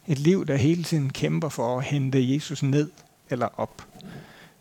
Et 0.08 0.20
liv, 0.20 0.48
der 0.48 0.56
hele 0.56 0.84
tiden 0.84 1.10
kæmper 1.14 1.50
for 1.50 1.78
at 1.78 1.84
hente 1.84 2.34
Jesus 2.34 2.64
ned 2.64 2.92
eller 3.30 3.48
op. 3.58 3.88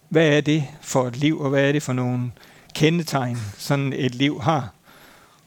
Hvad 0.09 0.29
er 0.29 0.41
det 0.41 0.65
for 0.81 1.07
et 1.07 1.17
liv, 1.17 1.41
og 1.41 1.51
hvad 1.51 1.69
er 1.69 1.73
det 1.73 1.83
for 1.83 1.93
nogle 1.93 2.33
kendetegn, 2.75 3.39
sådan 3.59 3.93
et 3.93 4.15
liv 4.15 4.41
har? 4.41 4.73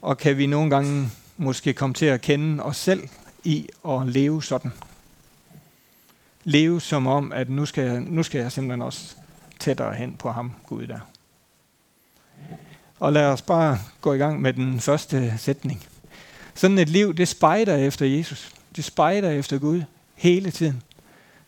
Og 0.01 0.17
kan 0.17 0.37
vi 0.37 0.45
nogle 0.45 0.69
gange 0.69 1.09
måske 1.37 1.73
komme 1.73 1.93
til 1.93 2.05
at 2.05 2.21
kende 2.21 2.63
os 2.63 2.77
selv 2.77 3.09
i 3.43 3.67
at 3.87 4.07
leve 4.07 4.43
sådan? 4.43 4.71
Leve 6.43 6.81
som 6.81 7.07
om, 7.07 7.31
at 7.31 7.49
nu 7.49 7.65
skal 7.65 7.83
jeg, 7.83 8.01
nu 8.01 8.23
skal 8.23 8.41
jeg 8.41 8.51
simpelthen 8.51 8.81
også 8.81 9.15
tættere 9.59 9.93
hen 9.93 10.15
på 10.19 10.31
ham, 10.31 10.51
Gud 10.67 10.87
der. 10.87 10.99
Og 12.99 13.13
lad 13.13 13.25
os 13.25 13.41
bare 13.41 13.79
gå 14.01 14.13
i 14.13 14.17
gang 14.17 14.41
med 14.41 14.53
den 14.53 14.79
første 14.79 15.33
sætning. 15.37 15.83
Sådan 16.53 16.77
et 16.77 16.89
liv, 16.89 17.13
det 17.13 17.27
spejder 17.27 17.75
efter 17.75 18.05
Jesus. 18.05 18.51
Det 18.75 18.83
spejder 18.83 19.29
efter 19.29 19.59
Gud 19.59 19.83
hele 20.15 20.51
tiden. 20.51 20.81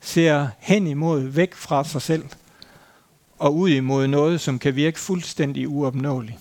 Ser 0.01 0.47
hen 0.59 0.87
imod, 0.87 1.21
væk 1.21 1.55
fra 1.55 1.83
sig 1.83 2.01
selv 2.01 2.23
og 3.39 3.55
ud 3.55 3.69
imod 3.69 4.07
noget, 4.07 4.41
som 4.41 4.59
kan 4.59 4.75
virke 4.75 4.99
fuldstændig 4.99 5.69
uopnåeligt. 5.69 6.37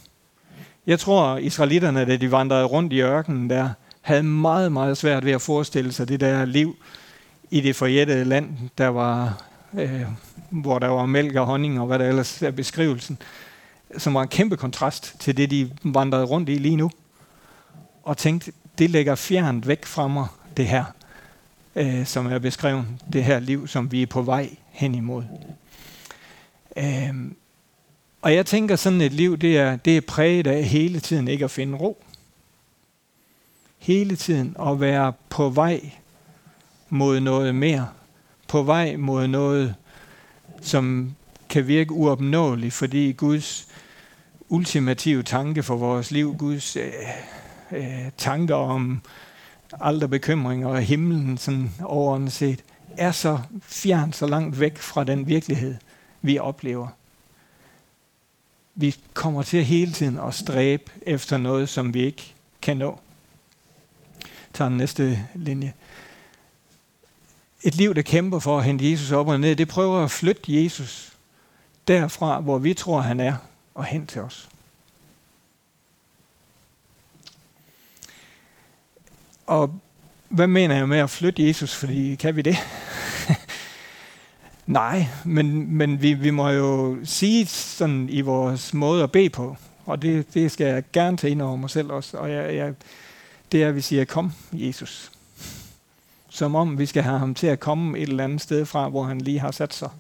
Jeg 0.87 0.99
tror, 0.99 1.37
israelitterne, 1.37 2.05
da 2.05 2.17
de 2.17 2.31
vandrede 2.31 2.65
rundt 2.65 2.93
i 2.93 3.01
ørkenen 3.01 3.51
der, 3.51 3.71
havde 4.01 4.23
meget, 4.23 4.73
meget 4.73 4.97
svært 4.97 5.25
ved 5.25 5.33
at 5.33 5.43
forestille 5.43 5.93
sig 5.93 6.09
det 6.09 6.21
der 6.21 6.45
liv 6.45 6.77
i 7.55 7.61
det 7.61 7.77
forjættede 7.77 8.25
land, 8.25 8.57
der 8.79 8.89
var, 8.89 9.43
øh, 9.79 10.03
hvor 10.51 10.79
der 10.79 10.89
var 10.89 11.07
mælk 11.07 11.35
og 11.37 11.47
honning 11.47 11.81
og 11.81 11.87
hvad 11.87 11.99
der 11.99 12.09
ellers 12.09 12.43
er 12.43 12.51
beskrivelsen, 12.51 13.19
som 13.99 14.15
var 14.15 14.23
en 14.23 14.29
kæmpe 14.29 14.57
kontrast 14.57 15.17
til 15.19 15.37
det, 15.37 15.51
de 15.51 15.71
vandrede 15.83 16.25
rundt 16.25 16.49
i 16.49 16.55
lige 16.55 16.77
nu. 16.77 16.91
Og 18.03 18.17
tænkte, 18.17 18.53
det 18.79 18.91
lægger 18.91 19.15
fjernt 19.15 19.69
væk 19.69 19.85
fra 19.85 20.09
mig, 20.09 20.27
det 20.57 20.67
her, 20.67 20.85
øh, 21.77 22.07
som 22.07 22.27
er 22.27 22.39
beskrevet, 22.39 22.87
det 23.13 23.25
her 23.25 23.41
liv, 23.41 23.69
som 23.69 23.93
vi 23.93 24.03
er 24.03 24.07
på 24.07 24.23
vej 24.23 24.51
hen 24.71 24.95
imod. 24.95 25.25
Øh, 26.77 27.15
og 28.23 28.35
jeg 28.35 28.47
tænker, 28.47 28.77
sådan 28.77 29.01
et 29.01 29.13
liv, 29.13 29.39
det 29.39 29.59
er, 29.59 29.77
det 29.77 29.97
er 29.97 30.01
præget 30.01 30.47
af 30.47 30.65
hele 30.65 31.01
tiden 31.01 31.29
ikke 31.29 31.45
at 31.45 31.51
finde 31.51 31.79
ro. 31.79 32.05
Hele 33.79 34.17
tiden 34.17 34.57
at 34.61 34.81
være 34.81 35.13
på 35.29 35.49
vej 35.49 35.81
mod 36.95 37.21
noget 37.21 37.55
mere. 37.55 37.89
På 38.49 38.63
vej 38.63 38.97
mod 38.97 39.27
noget, 39.27 39.75
som 40.61 41.15
kan 41.49 41.67
virke 41.67 41.93
uopnåeligt, 41.93 42.75
fordi 42.75 43.13
Guds 43.13 43.69
ultimative 44.49 45.23
tanke 45.23 45.63
for 45.63 45.77
vores 45.77 46.11
liv, 46.11 46.37
Guds 46.37 46.77
øh, 46.77 46.93
øh, 47.73 48.11
tanker 48.19 48.55
om 48.55 49.01
aldrig 49.81 50.11
bekymringer 50.11 50.69
og 50.69 50.81
himlen 50.83 51.39
sådan 51.39 51.71
overordnet 51.83 52.33
set, 52.33 52.65
er 52.97 53.13
så 53.13 53.39
fjern, 53.63 54.13
så 54.13 54.27
langt 54.27 54.61
væk 54.61 54.79
fra 54.79 55.05
den 55.05 55.29
virkelighed, 55.29 55.75
vi 56.23 56.39
oplever. 56.39 56.89
Vi 58.75 58.97
kommer 59.15 59.43
til 59.43 59.65
hele 59.65 59.93
tiden 59.93 60.19
at 60.19 60.35
stræbe 60.35 60.91
efter 61.03 61.37
noget, 61.39 61.69
som 61.69 61.95
vi 61.95 62.03
ikke 62.03 62.35
kan 62.63 62.77
nå. 62.77 63.01
Tag 64.53 64.67
den 64.67 64.77
næste 64.77 65.19
linje. 65.35 65.73
Et 67.67 67.75
liv, 67.75 67.95
der 67.95 68.03
kæmper 68.03 68.39
for 68.39 68.59
at 68.59 68.65
hente 68.65 68.91
Jesus 68.91 69.13
op 69.13 69.29
og 69.29 69.41
ned, 69.41 69.57
det 69.57 69.69
prøver 69.69 70.05
at 70.05 70.11
flytte 70.11 70.63
Jesus 70.63 71.13
derfra, 71.89 72.41
hvor 72.41 72.59
vi 72.59 72.75
tror, 72.75 73.01
han 73.01 73.21
er, 73.21 73.35
og 73.75 73.85
hen 73.85 74.07
til 74.07 74.21
os. 74.21 74.49
Og 79.47 79.81
hvad 80.29 80.47
mener 80.47 80.77
jeg 80.77 80.89
med 80.89 80.99
at 80.99 81.11
flytte 81.11 81.47
Jesus? 81.47 81.75
Fordi 81.75 82.15
kan 82.15 82.37
vi 82.37 82.43
det? 82.43 82.57
Nej, 84.67 85.07
men, 85.25 85.77
men 85.77 86.03
vi, 86.03 86.13
vi 86.13 86.31
må 86.31 86.49
jo 86.49 86.99
sige 87.05 87.47
sådan 87.47 88.09
i 88.09 88.21
vores 88.21 88.75
måde 88.75 89.03
at 89.03 89.13
bede 89.13 89.31
på, 89.31 89.57
og 89.87 90.03
det, 90.03 90.35
det 90.35 90.53
skal 90.53 90.67
jeg 90.67 90.83
gerne 90.93 91.17
tage 91.17 91.31
ind 91.31 91.43
over 91.43 91.57
mig 91.57 91.71
selv 91.71 91.93
også, 91.93 92.17
og 92.17 92.31
jeg, 92.31 92.55
jeg, 92.55 92.75
det 93.53 93.63
er, 93.63 93.69
at 93.69 93.75
vi 93.75 93.81
siger, 93.81 94.05
kom 94.05 94.33
Jesus. 94.53 95.14
Som 96.35 96.55
om 96.55 96.79
vi 96.79 96.87
skal 96.87 97.03
have 97.03 97.19
ham 97.19 97.35
til 97.35 97.47
at 97.47 97.61
komme 97.61 97.99
et 97.99 98.09
eller 98.09 98.25
andet 98.25 98.41
sted 98.41 98.67
fra, 98.67 98.89
hvor 98.89 99.05
han 99.05 99.21
lige 99.21 99.39
har 99.39 99.51
sat 99.51 99.75
sig, 99.75 99.91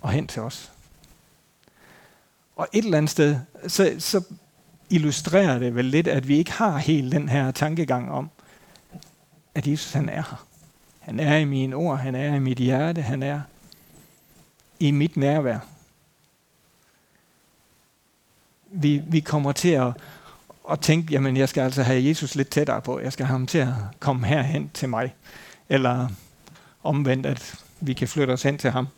og 0.00 0.10
hen 0.10 0.26
til 0.26 0.42
os. 0.42 0.72
Og 2.56 2.68
et 2.72 2.84
eller 2.84 2.98
andet 2.98 3.10
sted, 3.10 3.36
så, 3.66 3.94
så 3.98 4.22
illustrerer 4.90 5.58
det 5.58 5.74
vel 5.74 5.84
lidt, 5.84 6.08
at 6.08 6.28
vi 6.28 6.36
ikke 6.36 6.52
har 6.52 6.78
helt 6.78 7.12
den 7.12 7.28
her 7.28 7.50
tankegang 7.50 8.10
om, 8.10 8.30
at 9.54 9.66
Jesus 9.66 9.92
han 9.92 10.08
er 10.08 10.12
her. 10.12 10.46
Han 11.00 11.20
er 11.20 11.36
i 11.36 11.44
mine 11.44 11.76
ord, 11.76 11.98
han 11.98 12.14
er 12.14 12.34
i 12.34 12.38
mit 12.38 12.58
hjerte, 12.58 13.02
han 13.02 13.22
er 13.22 13.40
i 14.80 14.90
mit 14.90 15.16
nærvær. 15.16 15.58
Vi, 18.70 19.02
vi 19.06 19.20
kommer 19.20 19.52
til 19.52 19.70
at, 19.70 19.92
og 20.64 20.80
tænke, 20.80 21.12
jamen 21.12 21.36
jeg 21.36 21.48
skal 21.48 21.60
altså 21.60 21.82
have 21.82 22.04
Jesus 22.04 22.34
lidt 22.34 22.48
tættere 22.48 22.80
på. 22.80 23.00
Jeg 23.00 23.12
skal 23.12 23.26
have 23.26 23.32
ham 23.32 23.46
til 23.46 23.58
at 23.58 23.68
komme 24.00 24.26
herhen 24.26 24.70
til 24.74 24.88
mig. 24.88 25.14
Eller 25.68 26.08
omvendt, 26.82 27.26
at 27.26 27.54
vi 27.80 27.92
kan 27.92 28.08
flytte 28.08 28.32
os 28.32 28.42
hen 28.42 28.58
til 28.58 28.70
ham. 28.70 28.88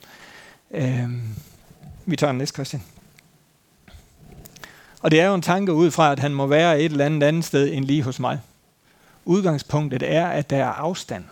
Øh, 0.70 1.10
vi 2.06 2.16
tager 2.16 2.32
den 2.32 2.38
næste, 2.38 2.54
Christian. 2.54 2.82
Og 5.00 5.10
det 5.10 5.20
er 5.20 5.26
jo 5.26 5.34
en 5.34 5.42
tanke 5.42 5.72
ud 5.72 5.90
fra, 5.90 6.12
at 6.12 6.18
han 6.18 6.34
må 6.34 6.46
være 6.46 6.80
et 6.80 6.92
eller 6.92 7.04
andet 7.04 7.22
andet 7.22 7.44
sted 7.44 7.72
end 7.72 7.84
lige 7.84 8.02
hos 8.02 8.20
mig. 8.20 8.40
Udgangspunktet 9.24 10.02
er, 10.02 10.26
at 10.26 10.50
der 10.50 10.56
er 10.56 10.72
afstand 10.72 11.24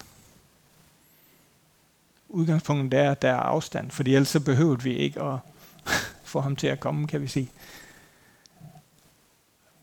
udgangspunktet 2.34 3.00
er, 3.00 3.10
at 3.10 3.22
der 3.22 3.28
er 3.28 3.36
afstand, 3.36 3.90
fordi 3.90 4.14
ellers 4.14 4.28
så 4.28 4.40
behøver 4.40 4.76
vi 4.76 4.94
ikke 4.94 5.22
at 5.22 5.38
få 6.32 6.40
ham 6.40 6.56
til 6.56 6.66
at 6.66 6.80
komme, 6.80 7.06
kan 7.06 7.22
vi 7.22 7.26
sige. 7.26 7.50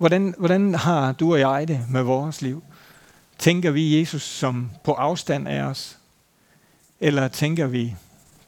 Hvordan, 0.02 0.36
hvordan 0.38 0.76
har 0.76 1.12
du 1.12 1.34
og 1.34 1.40
jeg 1.40 1.68
det 1.68 1.86
med 1.90 2.04
vores 2.04 2.42
liv? 2.42 2.64
Tænker 3.38 3.72
vi 3.72 4.00
Jesus 4.00 4.24
som 4.24 4.72
på 4.84 4.94
afstand 4.94 5.48
af 5.48 5.62
os? 5.62 5.98
Eller 7.00 7.28
tænker 7.28 7.68
vi 7.68 7.96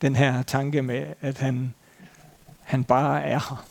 den 0.02 0.16
her 0.16 0.42
tanke 0.42 0.82
med, 0.82 1.06
at 1.22 1.38
han, 1.38 1.74
han 2.64 2.84
bare 2.84 3.24
er 3.24 3.40
her? 3.50 3.66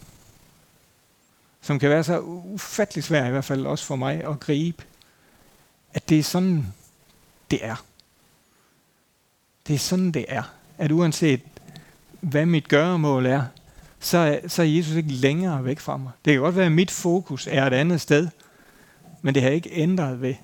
som 1.61 1.79
kan 1.79 1.91
være 1.91 2.05
så 2.05 2.21
ufattelig 2.21 3.05
svært, 3.05 3.27
i 3.27 3.31
hvert 3.31 3.45
fald 3.45 3.67
også 3.67 3.85
for 3.85 3.97
mig, 3.97 4.25
at 4.25 4.41
gribe, 4.41 4.85
at 5.95 6.09
det 6.09 6.19
er 6.19 6.23
sådan, 6.23 6.67
det 7.51 7.67
er. 7.67 7.85
Det 9.67 9.75
er 9.75 9.79
sådan, 9.79 10.13
det 10.13 10.25
er. 10.29 10.43
At 10.79 10.93
uanset 10.93 11.41
hvad 12.21 12.47
mit 12.47 12.69
gøremål 12.69 13.27
er, 13.27 13.43
så 14.03 14.41
så 14.47 14.63
er 14.63 14.67
Jesus 14.67 14.95
ikke 14.95 15.13
længere 15.13 15.65
væk 15.65 15.81
fra 15.81 15.97
mig. 15.97 16.11
Det 16.25 16.33
kan 16.33 16.41
godt 16.41 16.57
være, 16.57 16.67
at 16.67 16.73
mit 16.73 16.91
fokus 16.91 17.49
er 17.51 17.67
et 17.67 17.73
andet 17.73 18.01
sted, 18.01 18.29
men 19.23 19.35
det 19.35 19.43
har 19.43 19.51
ikke 19.51 19.71
ændret 19.73 20.21
ved 20.21 20.35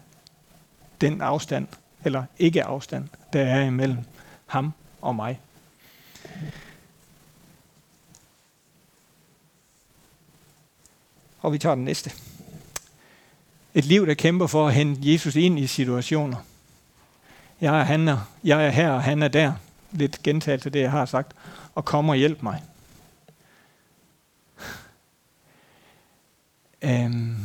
den 1.01 1.21
afstand, 1.21 1.67
eller 2.05 2.25
ikke 2.39 2.65
afstand, 2.65 3.09
der 3.33 3.41
er 3.41 3.65
imellem 3.65 3.99
ham 4.47 4.73
og 5.01 5.15
mig. 5.15 5.41
Og 11.41 11.53
vi 11.53 11.59
tager 11.59 11.75
den 11.75 11.85
næste. 11.85 12.13
Et 13.75 13.85
liv, 13.85 14.07
der 14.07 14.15
kæmper 14.15 14.47
for 14.47 14.69
at 14.69 14.75
hente 14.75 15.13
Jesus 15.13 15.37
ind 15.37 15.59
i 15.59 15.67
situationer. 15.67 16.37
Jeg 17.61 17.81
er, 17.81 17.85
han 17.85 18.09
er, 18.09 18.31
jeg 18.45 18.67
er 18.67 18.71
her, 18.71 18.91
og 18.91 19.03
han 19.03 19.23
er 19.23 19.29
der. 19.29 19.53
Lidt 19.93 20.23
gentalt 20.23 20.63
til 20.63 20.73
det, 20.73 20.81
jeg 20.81 20.91
har 20.91 21.07
sagt. 21.07 21.33
Og 21.75 21.85
kom 21.85 22.09
og 22.09 22.17
hjælp 22.17 22.43
mig. 22.43 22.63
Øhm, 26.83 27.37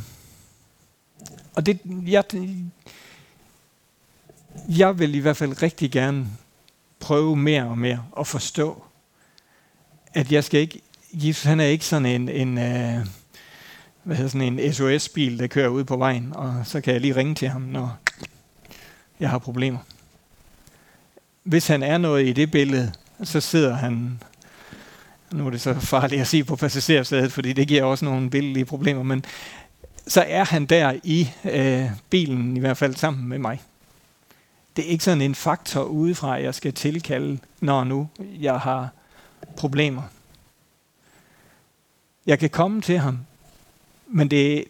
og 1.54 1.66
det, 1.66 1.80
jeg, 2.06 2.24
jeg 4.68 4.98
vil 4.98 5.14
i 5.14 5.18
hvert 5.18 5.36
fald 5.36 5.62
rigtig 5.62 5.90
gerne 5.90 6.26
prøve 7.00 7.36
mere 7.36 7.64
og 7.64 7.78
mere 7.78 8.04
at 8.18 8.26
forstå, 8.26 8.84
at 10.14 10.32
jeg 10.32 10.44
skal 10.44 10.60
ikke, 10.60 10.80
Jesus 11.12 11.44
han 11.44 11.60
er 11.60 11.64
ikke 11.64 11.84
sådan 11.84 12.06
en, 12.06 12.28
en 12.28 12.48
uh, 12.48 13.06
hvad 14.02 14.16
hedder 14.16 14.30
sådan 14.30 14.58
en 14.58 14.72
SOS-bil, 14.72 15.38
der 15.38 15.46
kører 15.46 15.68
ud 15.68 15.84
på 15.84 15.96
vejen, 15.96 16.32
og 16.32 16.66
så 16.66 16.80
kan 16.80 16.92
jeg 16.92 17.00
lige 17.00 17.16
ringe 17.16 17.34
til 17.34 17.48
ham, 17.48 17.62
når 17.62 17.98
jeg 19.20 19.30
har 19.30 19.38
problemer. 19.38 19.78
Hvis 21.42 21.66
han 21.66 21.82
er 21.82 21.98
noget 21.98 22.26
i 22.26 22.32
det 22.32 22.50
billede, 22.50 22.92
så 23.22 23.40
sidder 23.40 23.74
han, 23.74 24.22
nu 25.34 25.46
er 25.46 25.50
det 25.50 25.60
så 25.60 25.74
farligt 25.74 26.20
at 26.20 26.26
sige 26.26 26.44
på 26.44 26.56
passagersædet, 26.56 27.32
fordi 27.32 27.52
det 27.52 27.68
giver 27.68 27.84
også 27.84 28.04
nogle 28.04 28.30
billige 28.30 28.64
problemer, 28.64 29.02
men 29.02 29.24
så 30.06 30.24
er 30.28 30.44
han 30.44 30.66
der 30.66 30.92
i 31.02 31.30
øh, 31.44 31.90
bilen, 32.10 32.56
i 32.56 32.60
hvert 32.60 32.76
fald 32.76 32.94
sammen 32.94 33.28
med 33.28 33.38
mig. 33.38 33.62
Det 34.76 34.84
er 34.84 34.88
ikke 34.88 35.04
sådan 35.04 35.20
en 35.20 35.34
faktor 35.34 35.82
udefra, 35.82 36.32
jeg 36.32 36.54
skal 36.54 36.72
tilkalde, 36.72 37.38
når 37.60 37.84
nu 37.84 38.08
jeg 38.40 38.58
har 38.58 38.88
problemer. 39.56 40.02
Jeg 42.26 42.38
kan 42.38 42.50
komme 42.50 42.80
til 42.80 42.98
ham, 42.98 43.18
men 44.06 44.30
det, 44.30 44.64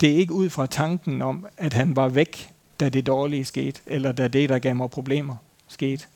det 0.00 0.10
er 0.10 0.16
ikke 0.16 0.32
ud 0.32 0.50
fra 0.50 0.66
tanken 0.66 1.22
om, 1.22 1.46
at 1.56 1.72
han 1.72 1.96
var 1.96 2.08
væk, 2.08 2.50
da 2.80 2.88
det 2.88 3.06
dårlige 3.06 3.44
skete, 3.44 3.80
eller 3.86 4.12
da 4.12 4.28
det, 4.28 4.48
der 4.48 4.58
gav 4.58 4.74
mig 4.74 4.90
problemer, 4.90 5.36
skete. 5.68 6.06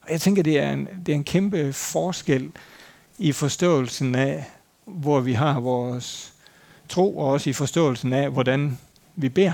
Og 0.00 0.10
jeg 0.10 0.20
tænker, 0.20 0.42
det 0.42 0.58
er 0.58 0.72
en, 0.72 0.88
det 1.06 1.12
er 1.12 1.16
en 1.16 1.24
kæmpe 1.24 1.72
forskel 1.72 2.52
i 3.18 3.32
forståelsen 3.32 4.14
af, 4.14 4.44
hvor 4.84 5.20
vi 5.20 5.32
har 5.32 5.60
vores 5.60 6.32
tro, 6.88 7.18
og 7.18 7.26
også 7.26 7.50
i 7.50 7.52
forståelsen 7.52 8.12
af, 8.12 8.30
hvordan 8.30 8.78
vi 9.16 9.28
beder. 9.28 9.52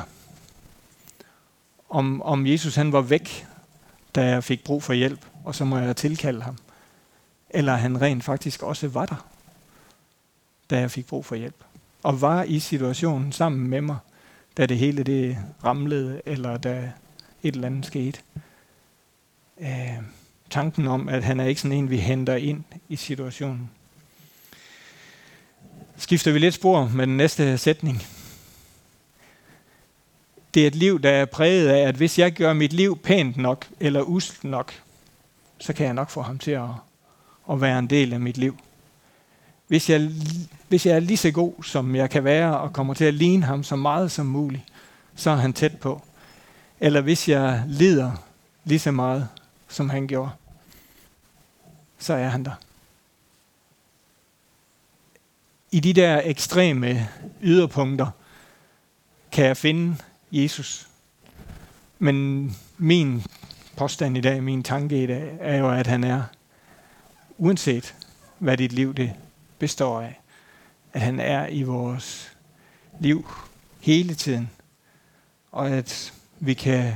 Om, 1.89 2.23
om 2.23 2.47
Jesus 2.47 2.75
han 2.75 2.93
var 2.93 3.01
væk, 3.01 3.47
da 4.15 4.25
jeg 4.25 4.45
fik 4.45 4.65
brug 4.65 4.83
for 4.83 4.93
hjælp, 4.93 5.27
og 5.45 5.55
så 5.55 5.65
må 5.65 5.79
jeg 5.79 5.97
tilkalde 5.97 6.43
ham. 6.43 6.57
Eller 7.51 7.75
han 7.75 8.03
rent 8.03 8.25
faktisk 8.25 8.63
også 8.63 8.89
var 8.89 9.07
der, 9.07 9.27
da 10.71 10.79
jeg 10.79 10.91
fik 10.91 11.07
brug 11.07 11.25
for 11.25 11.35
hjælp. 11.35 11.65
Og 12.03 12.21
var 12.21 12.43
i 12.43 12.59
situationen 12.59 13.33
sammen 13.33 13.69
med 13.69 13.81
mig, 13.81 13.97
da 14.57 14.67
det 14.67 14.79
hele 14.79 15.03
det 15.03 15.39
ramlede, 15.65 16.23
eller 16.27 16.57
da 16.57 16.93
et 17.43 17.55
eller 17.55 17.67
andet 17.67 17.87
skete. 17.87 18.21
Øh, 19.61 20.03
tanken 20.51 20.87
om, 20.87 21.09
at 21.09 21.25
han 21.25 21.41
er 21.41 21.45
ikke 21.45 21.61
sådan 21.61 21.77
en, 21.77 21.91
vi 21.91 21.97
henter 21.97 22.37
ind 22.37 22.65
i 22.89 22.97
situationen. 22.97 23.71
Skifter 25.97 26.33
vi 26.33 26.39
lidt 26.39 26.55
spor 26.55 26.91
med 26.95 27.07
den 27.07 27.17
næste 27.17 27.59
sætning. 27.59 28.03
Det 30.55 30.63
er 30.63 30.67
et 30.67 30.75
liv, 30.75 31.03
der 31.03 31.11
er 31.11 31.25
præget 31.25 31.69
af, 31.69 31.89
at 31.89 31.95
hvis 31.95 32.19
jeg 32.19 32.33
gør 32.33 32.53
mit 32.53 32.73
liv 32.73 32.99
pænt 32.99 33.37
nok, 33.37 33.67
eller 33.81 34.03
uselt 34.03 34.45
nok, 34.45 34.73
så 35.59 35.73
kan 35.73 35.87
jeg 35.87 35.95
nok 35.95 36.11
få 36.11 36.23
ham 36.23 36.39
til 36.39 36.51
at, 36.51 36.69
at 37.51 37.61
være 37.61 37.79
en 37.79 37.87
del 37.87 38.13
af 38.13 38.21
mit 38.21 38.39
liv. 38.39 38.59
Hvis 39.67 39.91
jeg, 39.91 40.11
hvis 40.69 40.87
jeg 40.87 40.97
er 40.97 41.01
lige 41.01 41.17
så 41.17 41.31
god, 41.31 41.63
som 41.63 41.97
jeg 41.97 42.11
kan 42.11 42.25
være, 42.25 42.59
og 42.59 42.73
kommer 42.73 42.95
til 42.95 43.05
at 43.05 43.15
ligne 43.15 43.45
ham 43.45 43.63
så 43.63 43.77
meget 43.77 44.11
som 44.11 44.27
muligt, 44.27 44.63
så 45.17 45.31
er 45.31 45.37
han 45.37 45.53
tæt 45.53 45.79
på. 45.79 46.03
Eller 46.81 47.01
hvis 47.01 47.29
jeg 47.29 47.65
lider 47.67 48.13
lige 48.65 48.79
så 48.79 48.91
meget, 48.91 49.29
som 49.69 49.91
han 49.91 50.07
gjorde, 50.07 50.31
så 51.99 52.15
er 52.15 52.29
han 52.29 52.45
der. 52.45 52.55
I 55.71 55.81
de 55.81 55.93
der 55.93 56.21
ekstreme 56.25 57.09
yderpunkter 57.43 58.11
kan 59.33 59.45
jeg 59.45 59.57
finde 59.57 59.97
Jesus. 60.33 60.89
Men 61.99 62.57
min 62.79 63.25
påstand 63.77 64.17
i 64.17 64.21
dag, 64.21 64.43
min 64.43 64.63
tanke 64.63 65.03
i 65.03 65.07
dag, 65.07 65.37
er 65.41 65.57
jo, 65.57 65.71
at 65.71 65.87
han 65.87 66.05
er, 66.05 66.23
uanset 67.39 67.95
hvad 68.39 68.57
dit 68.57 68.73
liv 68.73 68.95
det 68.95 69.15
består 69.59 70.01
af, 70.01 70.21
at 70.93 71.01
han 71.01 71.21
er 71.21 71.47
i 71.47 71.63
vores 71.63 72.37
liv 73.01 73.29
hele 73.81 74.15
tiden, 74.15 74.51
og 75.53 75.71
at 75.71 76.13
vi 76.41 76.55
kan 76.55 76.95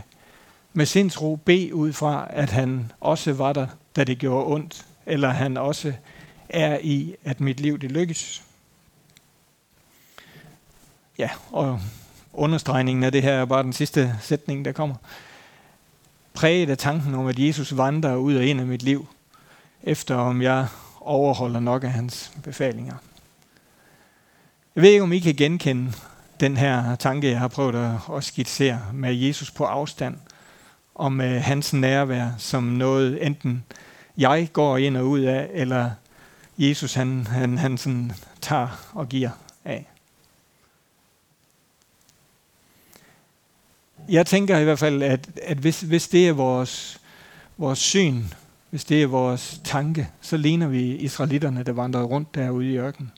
med 0.72 0.86
sindsro 0.86 1.36
bede 1.36 1.74
ud 1.74 1.92
fra, 1.92 2.26
at 2.30 2.50
han 2.50 2.92
også 3.00 3.32
var 3.32 3.52
der, 3.52 3.66
da 3.96 4.04
det 4.04 4.18
gjorde 4.18 4.46
ondt, 4.46 4.86
eller 5.06 5.28
han 5.28 5.56
også 5.56 5.92
er 6.48 6.78
i, 6.82 7.14
at 7.24 7.40
mit 7.40 7.60
liv 7.60 7.78
det 7.78 7.92
lykkes. 7.92 8.42
Ja, 11.18 11.30
og 11.52 11.80
understregningen 12.32 13.04
af 13.04 13.12
det 13.12 13.22
her 13.22 13.32
er 13.32 13.44
bare 13.44 13.62
den 13.62 13.72
sidste 13.72 14.14
sætning, 14.20 14.64
der 14.64 14.72
kommer. 14.72 14.94
Præget 16.34 16.70
af 16.70 16.78
tanken 16.78 17.14
om, 17.14 17.26
at 17.26 17.38
Jesus 17.38 17.76
vandrer 17.76 18.16
ud 18.16 18.34
og 18.34 18.44
ind 18.44 18.60
af 18.60 18.66
mit 18.66 18.82
liv, 18.82 19.08
efter 19.82 20.14
om 20.14 20.42
jeg 20.42 20.66
overholder 21.00 21.60
nok 21.60 21.84
af 21.84 21.90
hans 21.90 22.32
befalinger. 22.42 22.94
Jeg 24.74 24.82
ved 24.82 24.90
ikke, 24.90 25.02
om 25.02 25.12
I 25.12 25.18
kan 25.18 25.34
genkende 25.34 25.92
den 26.40 26.56
her 26.56 26.96
tanke, 26.96 27.30
jeg 27.30 27.38
har 27.38 27.48
prøvet 27.48 28.00
at 28.16 28.24
skitsere 28.24 28.80
med 28.92 29.14
Jesus 29.14 29.50
på 29.50 29.64
afstand, 29.64 30.16
om 31.00 31.20
øh, 31.20 31.42
hans 31.42 31.72
nærvær 31.72 32.30
som 32.38 32.62
noget 32.62 33.26
enten 33.26 33.64
jeg 34.18 34.48
går 34.52 34.76
ind 34.76 34.96
og 34.96 35.06
ud 35.06 35.20
af, 35.20 35.50
eller 35.52 35.90
Jesus 36.58 36.94
han, 36.94 37.26
han, 37.26 37.58
han 37.58 37.78
sådan 37.78 38.12
tager 38.40 38.90
og 38.94 39.08
giver 39.08 39.30
af. 39.64 39.88
Jeg 44.08 44.26
tænker 44.26 44.58
i 44.58 44.64
hvert 44.64 44.78
fald, 44.78 45.02
at, 45.02 45.28
at 45.42 45.58
hvis, 45.58 45.80
hvis 45.80 46.08
det 46.08 46.28
er 46.28 46.32
vores, 46.32 47.00
vores 47.58 47.78
syn 47.78 48.24
hvis 48.70 48.84
det 48.84 49.02
er 49.02 49.06
vores 49.06 49.60
tanke, 49.64 50.08
så 50.20 50.36
ligner 50.36 50.68
vi 50.68 50.96
israelitterne, 50.96 51.62
der 51.62 51.72
vandrede 51.72 52.04
rundt 52.04 52.34
derude 52.34 52.70
i 52.70 52.76
ørkenen. 52.76 53.12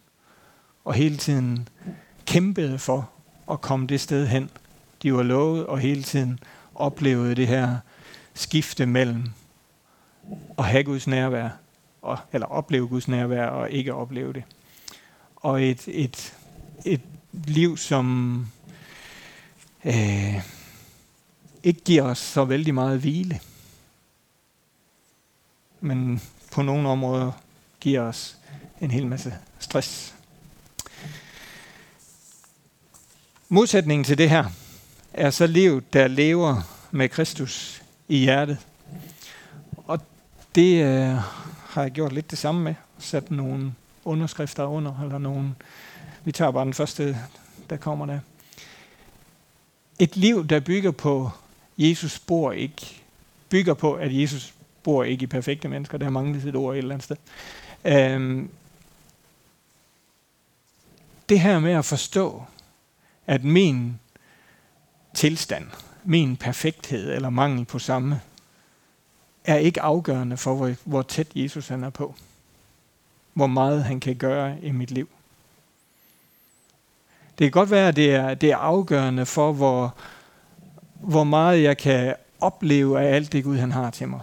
Og 0.84 0.94
hele 0.94 1.16
tiden 1.16 1.68
kæmpede 2.26 2.78
for 2.78 3.10
at 3.50 3.60
komme 3.60 3.86
det 3.86 4.00
sted 4.00 4.26
hen, 4.26 4.50
de 5.02 5.14
var 5.14 5.22
lovet, 5.22 5.66
og 5.66 5.78
hele 5.78 6.02
tiden 6.02 6.38
oplevede 6.74 7.34
det 7.34 7.48
her 7.48 7.76
skifte 8.34 8.86
mellem 8.86 9.24
at 10.58 10.64
have 10.64 10.84
Guds 10.84 11.06
nærvær, 11.06 11.48
og, 12.02 12.18
eller 12.32 12.46
opleve 12.46 12.88
Guds 12.88 13.08
nærvær 13.08 13.46
og 13.46 13.70
ikke 13.70 13.94
opleve 13.94 14.32
det. 14.32 14.42
Og 15.36 15.62
et, 15.62 15.88
et, 15.88 16.34
et 16.84 17.00
liv, 17.32 17.76
som 17.76 18.46
øh, 19.84 20.42
ikke 21.62 21.80
giver 21.84 22.02
os 22.02 22.18
så 22.18 22.44
vældig 22.44 22.74
meget 22.74 23.00
hvile 23.00 23.40
men 25.82 26.22
på 26.52 26.62
nogle 26.62 26.88
områder 26.88 27.32
giver 27.80 28.00
os 28.00 28.36
en 28.80 28.90
hel 28.90 29.06
masse 29.06 29.34
stress. 29.58 30.14
Modsætningen 33.48 34.04
til 34.04 34.18
det 34.18 34.30
her 34.30 34.44
er 35.14 35.30
så 35.30 35.46
livet, 35.46 35.92
der 35.92 36.08
lever 36.08 36.62
med 36.90 37.08
Kristus 37.08 37.82
i 38.08 38.18
hjertet. 38.18 38.58
Og 39.76 40.00
det 40.54 40.84
øh, 40.84 41.16
har 41.66 41.82
jeg 41.82 41.90
gjort 41.90 42.12
lidt 42.12 42.30
det 42.30 42.38
samme 42.38 42.60
med. 42.60 42.74
Sat 42.98 43.30
nogle 43.30 43.74
underskrifter 44.04 44.64
under, 44.64 45.00
eller 45.04 45.18
nogle... 45.18 45.54
Vi 46.24 46.32
tager 46.32 46.50
bare 46.50 46.64
den 46.64 46.74
første, 46.74 47.18
der 47.70 47.76
kommer 47.76 48.06
der. 48.06 48.18
Et 49.98 50.16
liv, 50.16 50.46
der 50.46 50.60
bygger 50.60 50.90
på 50.90 51.30
Jesus 51.78 52.18
bor 52.18 52.52
ikke, 52.52 53.02
bygger 53.48 53.74
på, 53.74 53.94
at 53.94 54.20
Jesus 54.20 54.54
bor 54.82 55.04
ikke 55.04 55.22
i 55.22 55.26
perfekte 55.26 55.68
mennesker. 55.68 55.98
Der 55.98 56.04
har 56.04 56.10
manglet 56.10 56.44
et 56.44 56.56
ord 56.56 56.74
et 56.74 56.78
eller 56.78 56.94
andet 56.94 57.04
sted. 57.04 57.16
Øhm, 57.84 58.50
det 61.28 61.40
her 61.40 61.58
med 61.58 61.72
at 61.72 61.84
forstå, 61.84 62.42
at 63.26 63.44
min 63.44 63.98
tilstand, 65.14 65.66
min 66.04 66.36
perfekthed 66.36 67.12
eller 67.12 67.30
mangel 67.30 67.64
på 67.64 67.78
samme, 67.78 68.20
er 69.44 69.56
ikke 69.56 69.82
afgørende 69.82 70.36
for, 70.36 70.54
hvor, 70.54 70.74
hvor 70.84 71.02
tæt 71.02 71.28
Jesus 71.34 71.68
han 71.68 71.84
er 71.84 71.90
på. 71.90 72.14
Hvor 73.32 73.46
meget 73.46 73.84
han 73.84 74.00
kan 74.00 74.16
gøre 74.16 74.60
i 74.62 74.70
mit 74.70 74.90
liv. 74.90 75.08
Det 77.38 77.44
kan 77.44 77.50
godt 77.50 77.70
være, 77.70 77.88
at 77.88 77.96
det 77.96 78.14
er, 78.14 78.34
det 78.34 78.50
er 78.50 78.56
afgørende 78.56 79.26
for, 79.26 79.52
hvor, 79.52 79.94
hvor 80.94 81.24
meget 81.24 81.62
jeg 81.62 81.76
kan 81.76 82.14
opleve 82.40 83.00
af 83.00 83.14
alt 83.14 83.32
det 83.32 83.44
Gud, 83.44 83.56
han 83.56 83.72
har 83.72 83.90
til 83.90 84.08
mig. 84.08 84.20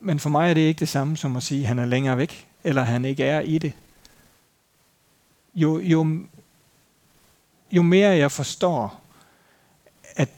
Men 0.00 0.18
for 0.18 0.30
mig 0.30 0.50
er 0.50 0.54
det 0.54 0.60
ikke 0.60 0.80
det 0.80 0.88
samme 0.88 1.16
som 1.16 1.36
at 1.36 1.42
sige, 1.42 1.60
at 1.60 1.68
han 1.68 1.78
er 1.78 1.86
længere 1.86 2.18
væk, 2.18 2.48
eller 2.64 2.82
han 2.82 3.04
ikke 3.04 3.24
er 3.24 3.40
i 3.40 3.58
det. 3.58 3.72
Jo, 5.54 5.78
jo, 5.78 6.18
jo 7.70 7.82
mere 7.82 8.10
jeg 8.10 8.32
forstår, 8.32 9.00
at 10.16 10.28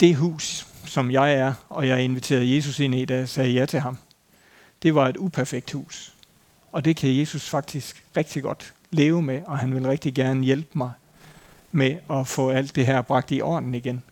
det 0.00 0.16
hus, 0.16 0.66
som 0.84 1.10
jeg 1.10 1.34
er, 1.34 1.54
og 1.68 1.88
jeg 1.88 2.02
inviterede 2.02 2.56
Jesus 2.56 2.80
ind 2.80 2.94
i, 2.94 3.04
da 3.04 3.16
jeg 3.16 3.28
sagde 3.28 3.50
ja 3.50 3.66
til 3.66 3.80
ham, 3.80 3.98
det 4.82 4.94
var 4.94 5.08
et 5.08 5.16
uperfekt 5.16 5.72
hus. 5.72 6.14
Og 6.72 6.84
det 6.84 6.96
kan 6.96 7.18
Jesus 7.18 7.48
faktisk 7.48 8.04
rigtig 8.16 8.42
godt 8.42 8.74
leve 8.90 9.22
med, 9.22 9.42
og 9.46 9.58
han 9.58 9.74
vil 9.74 9.86
rigtig 9.86 10.14
gerne 10.14 10.44
hjælpe 10.44 10.78
mig 10.78 10.90
med 11.72 11.96
at 12.10 12.26
få 12.26 12.50
alt 12.50 12.76
det 12.76 12.86
her 12.86 13.02
bragt 13.02 13.30
i 13.30 13.40
orden 13.40 13.74
igen. 13.74 14.02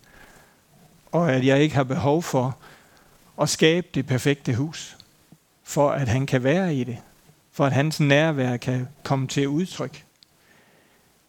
Og 1.13 1.33
at 1.33 1.47
jeg 1.47 1.61
ikke 1.63 1.75
har 1.75 1.85
behov 1.85 2.23
for 2.23 2.59
at 3.41 3.49
skabe 3.49 3.87
det 3.95 4.07
perfekte 4.07 4.55
hus, 4.55 4.97
for 5.65 5.91
at 5.91 6.09
han 6.09 6.27
kan 6.27 6.43
være 6.43 6.75
i 6.75 6.85
det, 6.85 6.99
for 7.53 7.67
at 7.67 7.73
hans 7.73 8.01
nærvær 8.01 8.57
kan 8.57 8.89
komme 9.03 9.27
til 9.27 9.49
udtryk. 9.49 10.05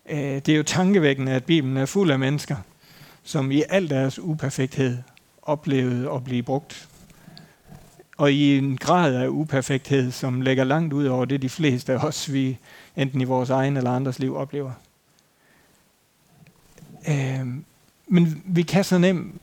Øh, 0.09 0.17
det 0.17 0.49
er 0.49 0.57
jo 0.57 0.63
tankevækkende, 0.63 1.31
at 1.31 1.45
Bibelen 1.45 1.77
er 1.77 1.85
fuld 1.85 2.11
af 2.11 2.19
mennesker, 2.19 2.55
som 3.23 3.51
i 3.51 3.63
al 3.69 3.89
deres 3.89 4.19
uperfekthed 4.19 4.97
oplevede 5.41 6.11
at 6.11 6.23
blive 6.23 6.43
brugt. 6.43 6.89
Og 8.17 8.31
i 8.31 8.57
en 8.57 8.77
grad 8.77 9.15
af 9.15 9.27
uperfekthed, 9.27 10.11
som 10.11 10.41
lægger 10.41 10.63
langt 10.63 10.93
ud 10.93 11.05
over 11.05 11.25
det, 11.25 11.41
de 11.41 11.49
fleste 11.49 11.93
af 11.93 11.97
os, 11.97 12.33
vi 12.33 12.57
enten 12.95 13.21
i 13.21 13.23
vores 13.23 13.49
egen 13.49 13.77
eller 13.77 13.91
andres 13.91 14.19
liv 14.19 14.35
oplever. 14.35 14.71
Øh, 17.07 17.45
men 18.07 18.43
vi 18.45 18.61
kan 18.61 18.83
så 18.83 18.97
nemt 18.97 19.41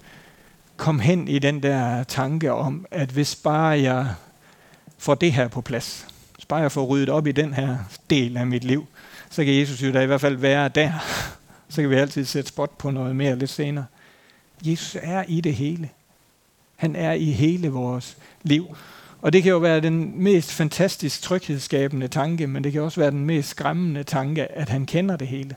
komme 0.77 1.03
hen 1.03 1.29
i 1.29 1.39
den 1.39 1.63
der 1.63 2.05
tanke 2.05 2.53
om, 2.53 2.87
at 2.91 3.11
hvis 3.11 3.37
bare 3.37 3.69
jeg 3.83 4.15
får 4.99 5.15
det 5.15 5.33
her 5.33 5.49
på 5.49 5.61
plads, 5.61 6.07
hvis 6.35 6.45
bare 6.45 6.61
jeg 6.61 6.73
får 6.73 6.85
ryddet 6.85 7.09
op 7.09 7.27
i 7.27 7.33
den 7.33 7.55
her 7.55 7.79
del 8.11 8.37
af 8.37 8.47
mit 8.47 8.65
liv, 8.65 8.87
så 9.33 9.45
kan 9.45 9.55
Jesus 9.55 9.83
jo 9.83 9.93
da 9.93 10.01
i 10.01 10.07
hvert 10.07 10.21
fald 10.21 10.37
være 10.37 10.69
der. 10.69 10.93
Så 11.69 11.81
kan 11.81 11.91
vi 11.91 11.95
altid 11.95 12.25
sætte 12.25 12.49
spot 12.49 12.79
på 12.79 12.91
noget 12.91 13.17
mere 13.17 13.39
lidt 13.39 13.51
senere. 13.51 13.87
Jesus 14.65 14.97
er 15.03 15.25
i 15.29 15.41
det 15.41 15.55
hele. 15.55 15.91
Han 16.77 16.97
er 16.97 17.13
i 17.13 17.25
hele 17.25 17.69
vores 17.69 18.17
liv. 18.43 18.77
Og 19.21 19.33
det 19.33 19.43
kan 19.43 19.51
jo 19.51 19.59
være 19.59 19.81
den 19.81 20.23
mest 20.23 20.53
fantastisk 20.53 21.23
tryghedsskabende 21.23 22.09
tanke, 22.09 22.47
men 22.47 22.65
det 22.65 22.73
kan 22.73 22.83
også 22.83 23.01
være 23.01 23.11
den 23.11 23.25
mest 23.25 23.49
skræmmende 23.49 24.05
tanke, 24.05 24.53
at 24.53 24.69
han 24.69 24.87
kender 24.87 25.17
det 25.17 25.29
hele. 25.29 25.57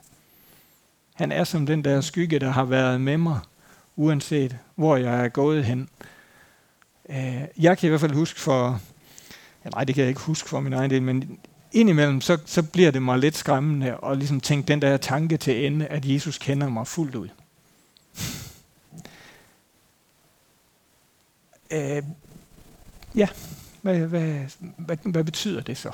Han 1.13 1.31
er 1.31 1.43
som 1.43 1.65
den 1.65 1.83
der 1.83 2.01
skygge, 2.01 2.39
der 2.39 2.49
har 2.49 2.65
været 2.65 3.01
med 3.01 3.17
mig, 3.17 3.39
uanset 3.95 4.57
hvor 4.75 4.97
jeg 4.97 5.25
er 5.25 5.29
gået 5.29 5.65
hen. 5.65 5.89
Øh, 7.09 7.41
jeg 7.59 7.77
kan 7.77 7.87
i 7.87 7.89
hvert 7.89 8.01
fald 8.01 8.13
huske 8.13 8.39
for, 8.39 8.81
nej 9.73 9.83
det 9.83 9.95
kan 9.95 10.01
jeg 10.01 10.09
ikke 10.09 10.21
huske 10.21 10.49
for 10.49 10.59
min 10.59 10.73
egen 10.73 10.91
del, 10.91 11.01
men 11.01 11.39
indimellem 11.75 12.21
så, 12.21 12.37
så 12.45 12.63
bliver 12.63 12.91
det 12.91 13.01
mig 13.01 13.19
lidt 13.19 13.37
skræmmende 13.37 13.97
at 14.05 14.17
ligesom 14.17 14.39
tænke 14.39 14.67
den 14.67 14.81
der 14.81 14.97
tanke 14.97 15.37
til 15.37 15.65
ende, 15.65 15.87
at 15.87 16.05
Jesus 16.05 16.37
kender 16.37 16.69
mig 16.69 16.87
fuldt 16.87 17.15
ud. 17.15 17.27
øh, 21.71 22.03
ja, 23.15 23.27
hvad, 23.81 23.99
hvad, 23.99 24.39
hvad, 24.77 24.97
hvad 25.03 25.23
betyder 25.23 25.61
det 25.61 25.77
så? 25.77 25.91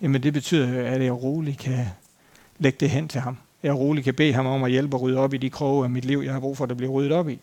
Jamen 0.00 0.22
det 0.22 0.32
betyder, 0.32 0.84
at 0.84 1.04
jeg 1.04 1.12
roligt 1.12 1.58
kan 1.58 1.86
lægge 2.58 2.76
det 2.80 2.90
hen 2.90 3.08
til 3.08 3.20
ham. 3.20 3.36
Jeg 3.62 3.74
roligt 3.74 4.04
kan 4.04 4.14
bede 4.14 4.32
ham 4.32 4.46
om 4.46 4.62
at 4.62 4.70
hjælpe 4.70 4.96
at 4.96 5.02
rydde 5.02 5.18
op 5.18 5.34
i 5.34 5.38
de 5.38 5.50
kroge 5.50 5.84
af 5.84 5.90
mit 5.90 6.04
liv, 6.04 6.18
jeg 6.18 6.32
har 6.32 6.40
brug 6.40 6.56
for, 6.56 6.64
at 6.64 6.68
det 6.68 6.76
bliver 6.76 6.92
ryddet 6.92 7.12
op 7.12 7.28
i. 7.28 7.38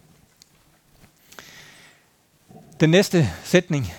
Den 2.80 2.90
næste 2.90 3.30
sætning. 3.44 3.94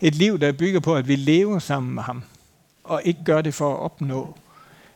Et 0.00 0.14
liv, 0.14 0.38
der 0.40 0.52
bygger 0.52 0.80
på, 0.80 0.96
at 0.96 1.08
vi 1.08 1.16
lever 1.16 1.58
sammen 1.58 1.94
med 1.94 2.02
ham, 2.02 2.22
og 2.84 3.02
ikke 3.04 3.24
gør 3.24 3.42
det 3.42 3.54
for 3.54 3.74
at 3.74 3.80
opnå 3.80 4.36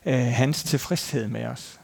øh, 0.06 0.14
hans 0.14 0.62
tilfredshed 0.62 1.28
med 1.28 1.44
os. 1.44 1.80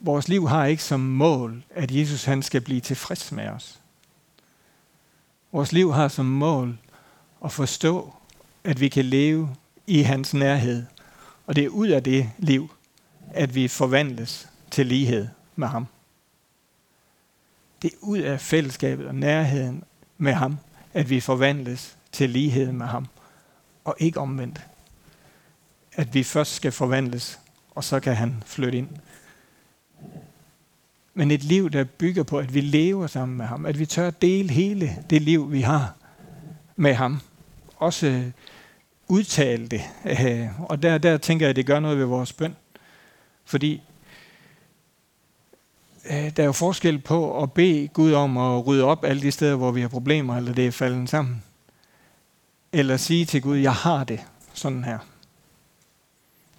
Vores 0.00 0.28
liv 0.28 0.48
har 0.48 0.66
ikke 0.66 0.82
som 0.82 1.00
mål, 1.00 1.64
at 1.70 1.90
Jesus 1.90 2.24
han 2.24 2.42
skal 2.42 2.60
blive 2.60 2.80
tilfreds 2.80 3.32
med 3.32 3.48
os. 3.48 3.80
Vores 5.52 5.72
liv 5.72 5.92
har 5.92 6.08
som 6.08 6.26
mål 6.26 6.78
at 7.44 7.52
forstå, 7.52 8.14
at 8.64 8.80
vi 8.80 8.88
kan 8.88 9.04
leve 9.04 9.54
i 9.86 10.02
hans 10.02 10.34
nærhed. 10.34 10.84
Og 11.46 11.56
det 11.56 11.64
er 11.64 11.68
ud 11.68 11.88
af 11.88 12.02
det 12.02 12.30
liv, 12.38 12.70
at 13.30 13.54
vi 13.54 13.68
forvandles 13.68 14.48
til 14.70 14.86
lighed 14.86 15.28
med 15.56 15.68
ham. 15.68 15.86
Det 17.82 17.92
er 17.92 17.96
ud 18.00 18.18
af 18.18 18.40
fællesskabet 18.40 19.06
og 19.06 19.14
nærheden 19.14 19.84
med 20.18 20.32
ham, 20.32 20.58
at 20.94 21.10
vi 21.10 21.20
forvandles 21.20 21.96
til 22.12 22.30
lighed 22.30 22.72
med 22.72 22.86
ham. 22.86 23.06
Og 23.84 23.96
ikke 23.98 24.20
omvendt. 24.20 24.60
At 25.92 26.14
vi 26.14 26.22
først 26.22 26.54
skal 26.54 26.72
forvandles, 26.72 27.40
og 27.70 27.84
så 27.84 28.00
kan 28.00 28.16
han 28.16 28.42
flytte 28.46 28.78
ind 28.78 28.88
men 31.14 31.30
et 31.30 31.44
liv, 31.44 31.70
der 31.70 31.84
bygger 31.84 32.22
på, 32.22 32.38
at 32.38 32.54
vi 32.54 32.60
lever 32.60 33.06
sammen 33.06 33.36
med 33.36 33.46
ham, 33.46 33.66
at 33.66 33.78
vi 33.78 33.86
tør 33.86 34.10
dele 34.10 34.50
hele 34.50 34.96
det 35.10 35.22
liv, 35.22 35.52
vi 35.52 35.60
har 35.60 35.94
med 36.76 36.94
ham. 36.94 37.20
Også 37.76 38.22
udtale 39.08 39.68
det. 39.68 39.82
Øh, 40.04 40.60
og 40.70 40.82
der, 40.82 40.98
der 40.98 41.16
tænker 41.16 41.46
jeg, 41.46 41.50
at 41.50 41.56
det 41.56 41.66
gør 41.66 41.80
noget 41.80 41.98
ved 41.98 42.04
vores 42.04 42.32
bøn. 42.32 42.56
Fordi 43.44 43.82
øh, 46.10 46.36
der 46.36 46.42
er 46.42 46.46
jo 46.46 46.52
forskel 46.52 46.98
på 46.98 47.42
at 47.42 47.52
bede 47.52 47.88
Gud 47.88 48.12
om 48.12 48.36
at 48.36 48.66
rydde 48.66 48.84
op 48.84 49.04
alle 49.04 49.22
de 49.22 49.30
steder, 49.30 49.56
hvor 49.56 49.70
vi 49.70 49.80
har 49.80 49.88
problemer, 49.88 50.36
eller 50.36 50.52
det 50.52 50.66
er 50.66 50.70
faldet 50.70 51.08
sammen. 51.08 51.42
Eller 52.72 52.96
sige 52.96 53.24
til 53.24 53.42
Gud, 53.42 53.56
jeg 53.56 53.74
har 53.74 54.04
det 54.04 54.20
sådan 54.52 54.84
her. 54.84 54.98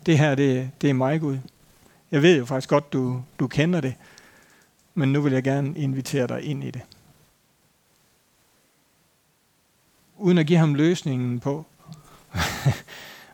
Det 0.05 0.17
her, 0.17 0.35
det, 0.35 0.71
det 0.81 0.89
er 0.89 0.93
mig, 0.93 1.21
Gud. 1.21 1.37
Jeg 2.11 2.21
ved 2.21 2.37
jo 2.37 2.45
faktisk 2.45 2.69
godt, 2.69 2.93
du, 2.93 3.23
du 3.39 3.47
kender 3.47 3.81
det 3.81 3.95
men 4.93 5.13
nu 5.13 5.21
vil 5.21 5.33
jeg 5.33 5.43
gerne 5.43 5.77
invitere 5.77 6.27
dig 6.27 6.41
ind 6.41 6.63
i 6.63 6.71
det. 6.71 6.81
Uden 10.17 10.37
at 10.37 10.47
give 10.47 10.59
ham 10.59 10.75
løsningen 10.75 11.39
på, 11.39 11.65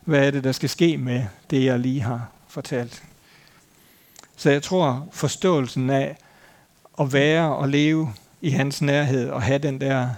hvad 0.04 0.26
er 0.26 0.30
det, 0.30 0.44
der 0.44 0.52
skal 0.52 0.68
ske 0.68 0.96
med 0.96 1.24
det, 1.50 1.64
jeg 1.64 1.78
lige 1.78 2.00
har 2.00 2.30
fortalt. 2.48 3.02
Så 4.36 4.50
jeg 4.50 4.62
tror, 4.62 5.08
forståelsen 5.12 5.90
af 5.90 6.16
at 7.00 7.12
være 7.12 7.56
og 7.56 7.68
leve 7.68 8.14
i 8.40 8.50
hans 8.50 8.82
nærhed 8.82 9.30
og 9.30 9.42
have 9.42 9.58
den 9.58 9.80
der 9.80 10.08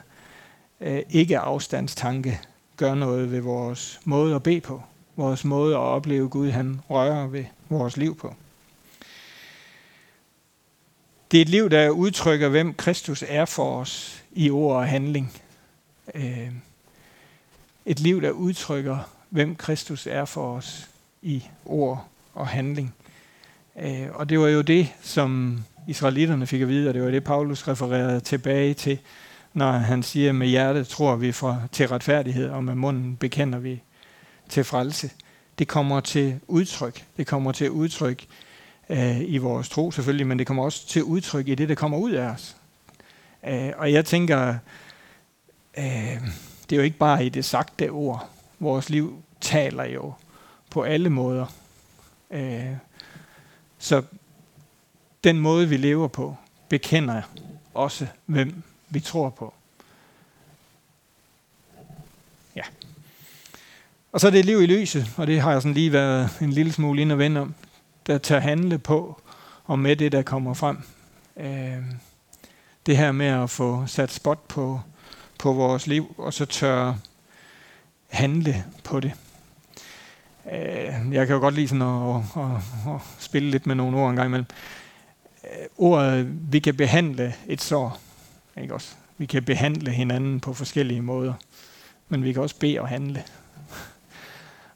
øh, 0.80 1.02
ikke-afstandstanke, 1.10 2.40
gør 2.82 2.94
noget 2.94 3.32
ved 3.32 3.40
vores 3.40 4.00
måde 4.04 4.34
at 4.34 4.42
bede 4.42 4.60
på. 4.60 4.82
Vores 5.16 5.44
måde 5.44 5.74
at 5.74 5.80
opleve 5.80 6.28
Gud, 6.28 6.50
han 6.50 6.80
rører 6.90 7.26
ved 7.26 7.44
vores 7.68 7.96
liv 7.96 8.16
på. 8.16 8.34
Det 11.30 11.38
er 11.38 11.42
et 11.42 11.48
liv, 11.48 11.70
der 11.70 11.90
udtrykker, 11.90 12.48
hvem 12.48 12.74
Kristus 12.74 13.24
er 13.28 13.44
for 13.44 13.80
os 13.80 14.22
i 14.32 14.50
ord 14.50 14.76
og 14.76 14.88
handling. 14.88 15.32
Øh, 16.14 16.50
et 17.86 18.00
liv, 18.00 18.22
der 18.22 18.30
udtrykker, 18.30 18.98
hvem 19.30 19.56
Kristus 19.56 20.06
er 20.06 20.24
for 20.24 20.56
os 20.56 20.88
i 21.22 21.44
ord 21.64 22.06
og 22.34 22.48
handling. 22.48 22.94
Øh, 23.80 24.06
og 24.14 24.28
det 24.28 24.40
var 24.40 24.48
jo 24.48 24.60
det, 24.60 24.88
som 25.02 25.58
israelitterne 25.88 26.46
fik 26.46 26.60
at 26.60 26.68
vide, 26.68 26.88
og 26.88 26.94
det 26.94 27.02
var 27.02 27.10
det, 27.10 27.24
Paulus 27.24 27.68
refererede 27.68 28.20
tilbage 28.20 28.74
til, 28.74 28.98
når 29.54 29.72
han 29.72 30.02
siger, 30.02 30.32
med 30.32 30.46
hjertet 30.46 30.88
tror 30.88 31.16
vi 31.16 31.32
for, 31.32 31.62
til 31.72 31.88
retfærdighed, 31.88 32.50
og 32.50 32.64
med 32.64 32.74
munden 32.74 33.16
bekender 33.16 33.58
vi 33.58 33.82
til 34.48 34.64
frelse. 34.64 35.10
Det 35.58 35.68
kommer 35.68 36.00
til 36.00 36.40
udtryk. 36.48 37.04
Det 37.16 37.26
kommer 37.26 37.52
til 37.52 37.70
udtryk 37.70 38.26
øh, 38.88 39.20
i 39.20 39.38
vores 39.38 39.68
tro 39.68 39.90
selvfølgelig, 39.90 40.26
men 40.26 40.38
det 40.38 40.46
kommer 40.46 40.64
også 40.64 40.86
til 40.86 41.04
udtryk 41.04 41.48
i 41.48 41.54
det, 41.54 41.68
der 41.68 41.74
kommer 41.74 41.98
ud 41.98 42.10
af 42.10 42.26
os. 42.26 42.56
Øh, 43.48 43.72
og 43.76 43.92
jeg 43.92 44.04
tænker, 44.04 44.56
øh, 45.78 46.22
det 46.70 46.72
er 46.72 46.76
jo 46.76 46.82
ikke 46.82 46.98
bare 46.98 47.26
i 47.26 47.28
det 47.28 47.44
sagte 47.44 47.88
ord. 47.90 48.28
Vores 48.58 48.90
liv 48.90 49.22
taler 49.40 49.84
jo 49.84 50.12
på 50.70 50.82
alle 50.82 51.10
måder. 51.10 51.46
Øh, 52.30 52.76
så 53.78 54.02
den 55.24 55.40
måde, 55.40 55.68
vi 55.68 55.76
lever 55.76 56.08
på, 56.08 56.36
bekender 56.68 57.22
også, 57.74 58.06
hvem 58.26 58.62
vi 58.92 59.00
tror 59.00 59.30
på. 59.30 59.54
Ja. 62.56 62.62
Og 64.12 64.20
så 64.20 64.26
er 64.26 64.30
det 64.30 64.44
liv 64.44 64.62
i 64.62 64.66
lyset, 64.66 65.06
og 65.16 65.26
det 65.26 65.40
har 65.40 65.52
jeg 65.52 65.62
sådan 65.62 65.74
lige 65.74 65.92
været 65.92 66.38
en 66.40 66.50
lille 66.50 66.72
smule 66.72 67.02
ind 67.02 67.12
og 67.12 67.18
vende 67.18 67.40
om, 67.40 67.54
der 68.06 68.18
tager 68.18 68.40
handle 68.40 68.78
på 68.78 69.22
og 69.64 69.78
med 69.78 69.96
det, 69.96 70.12
der 70.12 70.22
kommer 70.22 70.54
frem. 70.54 70.78
Øh, 71.36 71.82
det 72.86 72.96
her 72.96 73.12
med 73.12 73.26
at 73.26 73.50
få 73.50 73.86
sat 73.86 74.12
spot 74.12 74.48
på, 74.48 74.80
på 75.38 75.52
vores 75.52 75.86
liv, 75.86 76.14
og 76.18 76.32
så 76.32 76.44
tør 76.44 76.94
handle 78.08 78.64
på 78.84 79.00
det. 79.00 79.12
Øh, 80.52 81.14
jeg 81.14 81.26
kan 81.26 81.34
jo 81.34 81.40
godt 81.40 81.54
lide 81.54 81.68
sådan 81.68 81.82
at, 81.82 82.16
at, 82.16 82.42
at, 82.42 82.94
at 82.94 83.00
spille 83.18 83.50
lidt 83.50 83.66
med 83.66 83.74
nogle 83.74 83.96
ord 83.96 84.10
en 84.10 84.16
gang 84.16 84.26
imellem. 84.26 84.46
Øh, 85.44 85.66
ordet, 85.76 86.52
vi 86.52 86.58
kan 86.58 86.76
behandle 86.76 87.34
et 87.46 87.60
sår, 87.60 88.00
ikke 88.60 88.74
også? 88.74 88.94
Vi 89.18 89.26
kan 89.26 89.42
behandle 89.42 89.90
hinanden 89.90 90.40
på 90.40 90.54
forskellige 90.54 91.02
måder, 91.02 91.34
men 92.08 92.24
vi 92.24 92.32
kan 92.32 92.42
også 92.42 92.56
bede 92.56 92.80
og 92.80 92.88
handle. 92.88 93.24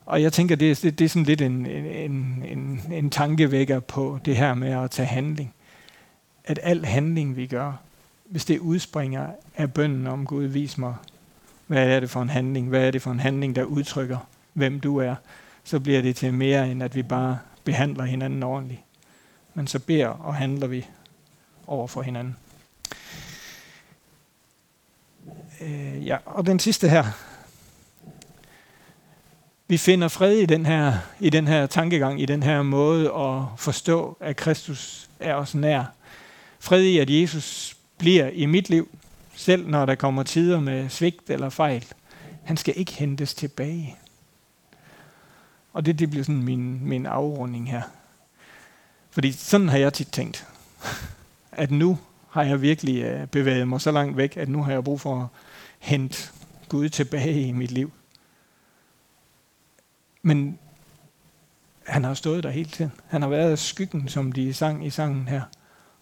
Og 0.06 0.22
jeg 0.22 0.32
tænker, 0.32 0.56
det, 0.56 0.82
det, 0.82 0.98
det 0.98 1.04
er 1.04 1.08
sådan 1.08 1.24
lidt 1.24 1.40
en, 1.40 1.66
en, 1.66 2.44
en, 2.48 2.82
en 2.92 3.10
tankevækker 3.10 3.80
på 3.80 4.18
det 4.24 4.36
her 4.36 4.54
med 4.54 4.70
at 4.70 4.90
tage 4.90 5.06
handling. 5.06 5.54
At 6.44 6.60
al 6.62 6.84
handling, 6.84 7.36
vi 7.36 7.46
gør, 7.46 7.72
hvis 8.24 8.44
det 8.44 8.58
udspringer 8.58 9.28
af 9.56 9.72
bønden 9.72 10.06
om 10.06 10.26
Gud, 10.26 10.44
vis 10.44 10.78
mig, 10.78 10.94
hvad 11.66 11.88
er 11.88 12.00
det 12.00 12.10
for 12.10 12.22
en 12.22 12.28
handling? 12.30 12.68
Hvad 12.68 12.86
er 12.86 12.90
det 12.90 13.02
for 13.02 13.10
en 13.10 13.20
handling, 13.20 13.56
der 13.56 13.64
udtrykker, 13.64 14.18
hvem 14.52 14.80
du 14.80 14.98
er? 14.98 15.14
Så 15.64 15.80
bliver 15.80 16.02
det 16.02 16.16
til 16.16 16.34
mere, 16.34 16.70
end 16.70 16.82
at 16.82 16.94
vi 16.94 17.02
bare 17.02 17.38
behandler 17.64 18.04
hinanden 18.04 18.42
ordentligt. 18.42 18.80
Men 19.54 19.66
så 19.66 19.78
beder 19.78 20.08
og 20.08 20.34
handler 20.34 20.66
vi 20.66 20.86
over 21.66 21.86
for 21.86 22.02
hinanden. 22.02 22.36
Øh, 25.60 26.06
ja, 26.06 26.16
og 26.24 26.46
den 26.46 26.58
sidste 26.58 26.88
her. 26.88 27.04
Vi 29.68 29.76
finder 29.76 30.08
fred 30.08 30.36
i 30.36 30.46
den 30.46 30.66
her, 30.66 30.92
i 31.20 31.30
den 31.30 31.48
her 31.48 31.66
tankegang, 31.66 32.22
i 32.22 32.26
den 32.26 32.42
her 32.42 32.62
måde 32.62 33.14
at 33.14 33.42
forstå, 33.56 34.16
at 34.20 34.36
Kristus 34.36 35.10
er 35.20 35.34
os 35.34 35.54
nær. 35.54 35.84
Fred 36.58 36.82
i, 36.82 36.98
at 36.98 37.10
Jesus 37.10 37.76
bliver 37.98 38.28
i 38.28 38.46
mit 38.46 38.70
liv, 38.70 38.88
selv 39.34 39.68
når 39.68 39.86
der 39.86 39.94
kommer 39.94 40.22
tider 40.22 40.60
med 40.60 40.88
svigt 40.88 41.30
eller 41.30 41.48
fejl. 41.48 41.84
Han 42.44 42.56
skal 42.56 42.74
ikke 42.76 42.92
hentes 42.92 43.34
tilbage. 43.34 43.96
Og 45.72 45.86
det, 45.86 45.98
det 45.98 46.10
bliver 46.10 46.24
sådan 46.24 46.42
min, 46.42 46.88
min 46.88 47.06
afrunding 47.06 47.70
her. 47.70 47.82
Fordi 49.10 49.32
sådan 49.32 49.68
har 49.68 49.78
jeg 49.78 49.92
tit 49.92 50.08
tænkt, 50.12 50.46
at 51.52 51.70
nu 51.70 51.98
har 52.30 52.42
jeg 52.42 52.62
virkelig 52.62 53.02
øh, 53.02 53.26
bevæget 53.26 53.68
mig 53.68 53.80
så 53.80 53.90
langt 53.90 54.16
væk, 54.16 54.36
at 54.36 54.48
nu 54.48 54.62
har 54.62 54.72
jeg 54.72 54.84
brug 54.84 55.00
for 55.00 55.30
hente 55.86 56.32
Gud 56.68 56.88
tilbage 56.88 57.40
i 57.40 57.52
mit 57.52 57.70
liv. 57.70 57.92
Men 60.22 60.58
han 61.86 62.04
har 62.04 62.14
stået 62.14 62.42
der 62.42 62.50
hele 62.50 62.70
tiden. 62.70 62.92
Han 63.06 63.22
har 63.22 63.28
været 63.28 63.58
skyggen, 63.58 64.08
som 64.08 64.32
de 64.32 64.54
sang 64.54 64.86
i 64.86 64.90
sangen 64.90 65.28
her, 65.28 65.42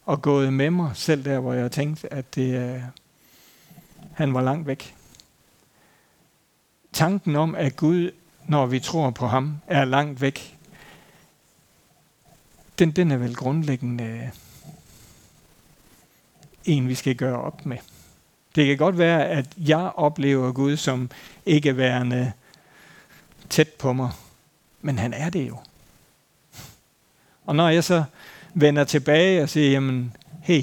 og 0.04 0.22
gået 0.22 0.52
med 0.52 0.70
mig, 0.70 0.90
selv 0.94 1.24
der, 1.24 1.38
hvor 1.40 1.52
jeg 1.52 1.72
tænkte, 1.72 2.12
at 2.12 2.34
det, 2.34 2.74
øh, 2.74 2.82
han 4.12 4.34
var 4.34 4.42
langt 4.42 4.66
væk. 4.66 4.94
Tanken 6.92 7.36
om, 7.36 7.54
at 7.54 7.76
Gud, 7.76 8.10
når 8.48 8.66
vi 8.66 8.80
tror 8.80 9.10
på 9.10 9.26
ham, 9.26 9.58
er 9.66 9.84
langt 9.84 10.20
væk, 10.20 10.58
den, 12.78 12.90
den 12.90 13.10
er 13.10 13.16
vel 13.16 13.36
grundlæggende 13.36 14.04
øh, 14.04 14.28
en, 16.64 16.88
vi 16.88 16.94
skal 16.94 17.16
gøre 17.16 17.40
op 17.40 17.66
med. 17.66 17.78
Det 18.54 18.66
kan 18.66 18.76
godt 18.76 18.98
være, 18.98 19.28
at 19.28 19.46
jeg 19.56 19.90
oplever 19.94 20.52
Gud 20.52 20.76
som 20.76 21.10
ikke 21.46 21.76
værende 21.76 22.32
tæt 23.50 23.68
på 23.68 23.92
mig, 23.92 24.10
men 24.82 24.98
han 24.98 25.12
er 25.12 25.30
det 25.30 25.48
jo. 25.48 25.58
Og 27.46 27.56
når 27.56 27.68
jeg 27.68 27.84
så 27.84 28.04
vender 28.54 28.84
tilbage 28.84 29.42
og 29.42 29.48
siger, 29.48 29.70
jamen, 29.70 30.16
hey, 30.42 30.62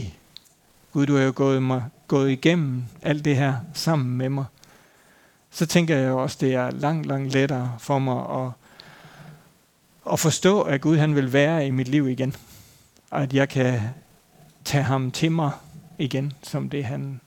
Gud, 0.94 1.06
du 1.06 1.16
har 1.16 1.24
jo 1.24 1.34
gået, 1.36 1.64
mig, 1.64 1.84
gået 2.08 2.32
igennem 2.32 2.84
alt 3.02 3.26
det 3.26 3.36
her 3.36 3.56
sammen 3.74 4.18
med 4.18 4.30
mig, 4.30 4.46
så 5.52 5.66
tænker 5.66 5.98
jeg 5.98 6.12
også, 6.12 6.38
det 6.42 6.54
er 6.54 6.72
langt, 6.72 7.08
langt 7.08 7.34
lettere 7.34 7.76
for 7.80 8.00
mig 8.00 8.46
at, 8.46 8.52
at 10.14 10.20
forstå, 10.20 10.62
at 10.62 10.82
Gud 10.82 10.98
han 10.98 11.16
vil 11.16 11.34
være 11.34 11.68
i 11.68 11.72
mit 11.72 11.88
liv 11.88 12.10
igen. 12.10 12.36
Og 13.10 13.24
at 13.24 13.34
jeg 13.34 13.50
kan 13.50 13.80
tage 14.66 14.84
ham 14.84 15.12
til 15.12 15.32
mig 15.32 15.52
igen, 15.98 16.34
som 16.44 16.70
det 16.70 16.86
han 16.86 17.22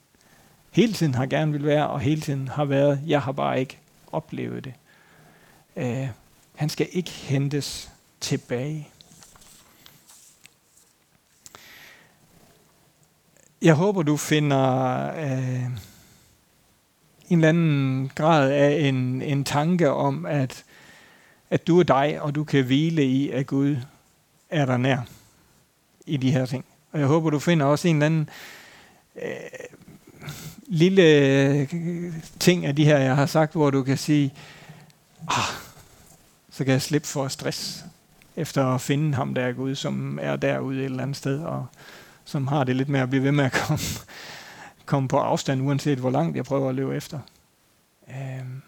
hele 0.74 0.92
tiden 0.92 1.14
har 1.14 1.26
gerne 1.26 1.52
vil 1.52 1.64
være, 1.64 1.88
og 1.88 2.00
hele 2.00 2.20
tiden 2.20 2.48
har 2.48 2.64
været. 2.64 3.00
Jeg 3.06 3.22
har 3.22 3.32
bare 3.32 3.60
ikke 3.60 3.78
oplevet 4.12 4.64
det. 4.64 4.74
Uh, 5.76 6.08
han 6.54 6.68
skal 6.68 6.88
ikke 6.92 7.10
hentes 7.10 7.90
tilbage. 8.20 8.88
Jeg 13.62 13.74
håber, 13.74 14.02
du 14.02 14.16
finder 14.16 15.06
øh, 15.16 15.64
en 17.28 17.38
eller 17.38 17.48
anden 17.48 18.10
grad 18.14 18.50
af 18.50 18.88
en, 18.88 19.22
en 19.22 19.44
tanke 19.44 19.90
om, 19.90 20.26
at, 20.26 20.64
at 21.50 21.66
du 21.66 21.78
er 21.78 21.82
dig, 21.82 22.20
og 22.20 22.34
du 22.34 22.44
kan 22.44 22.64
hvile 22.64 23.04
i, 23.04 23.30
at 23.30 23.46
Gud 23.46 23.76
er 24.50 24.66
der 24.66 24.76
nær 24.76 24.98
i 26.06 26.16
de 26.16 26.30
her 26.30 26.46
ting. 26.46 26.64
Og 26.92 27.00
jeg 27.00 27.06
håber, 27.06 27.30
du 27.30 27.38
finder 27.38 27.66
også 27.66 27.88
en 27.88 27.96
eller 27.96 28.06
anden 28.06 28.28
uh, 29.14 29.22
lille 30.66 31.03
øh, 31.03 31.72
ting 32.40 32.66
af 32.66 32.77
de 32.77 32.85
her, 32.85 32.98
jeg 32.98 33.16
har 33.16 33.27
sagt, 33.27 33.53
hvor 33.53 33.70
du 33.70 33.83
kan 33.83 33.98
sige, 33.98 34.35
ah, 35.29 35.55
så 36.50 36.64
kan 36.64 36.72
jeg 36.72 36.83
slippe 36.83 37.09
for 37.09 37.29
stress 37.29 37.85
efter 38.37 38.66
at 38.66 38.81
finde 38.81 39.14
ham 39.14 39.35
der 39.35 39.53
Gud, 39.53 39.74
som 39.74 40.18
er 40.22 40.37
derude 40.37 40.79
et 40.79 40.85
eller 40.85 41.03
andet 41.03 41.16
sted, 41.16 41.40
og 41.40 41.66
som 42.24 42.46
har 42.46 42.64
det 42.64 42.77
lidt 42.77 42.88
med 42.88 43.00
at 43.00 43.11
blive 43.11 43.24
ved 43.24 43.33
med 43.33 43.44
at 43.44 43.53
komme, 43.53 43.83
komme 44.85 45.09
på 45.09 45.18
afstand, 45.18 45.62
uanset 45.62 45.98
hvor 45.98 46.11
langt 46.11 46.37
jeg 46.37 46.44
prøver 46.44 46.68
at 46.68 46.74
løbe 46.74 46.96
efter. 46.96 47.18
Øhm. 48.09 48.62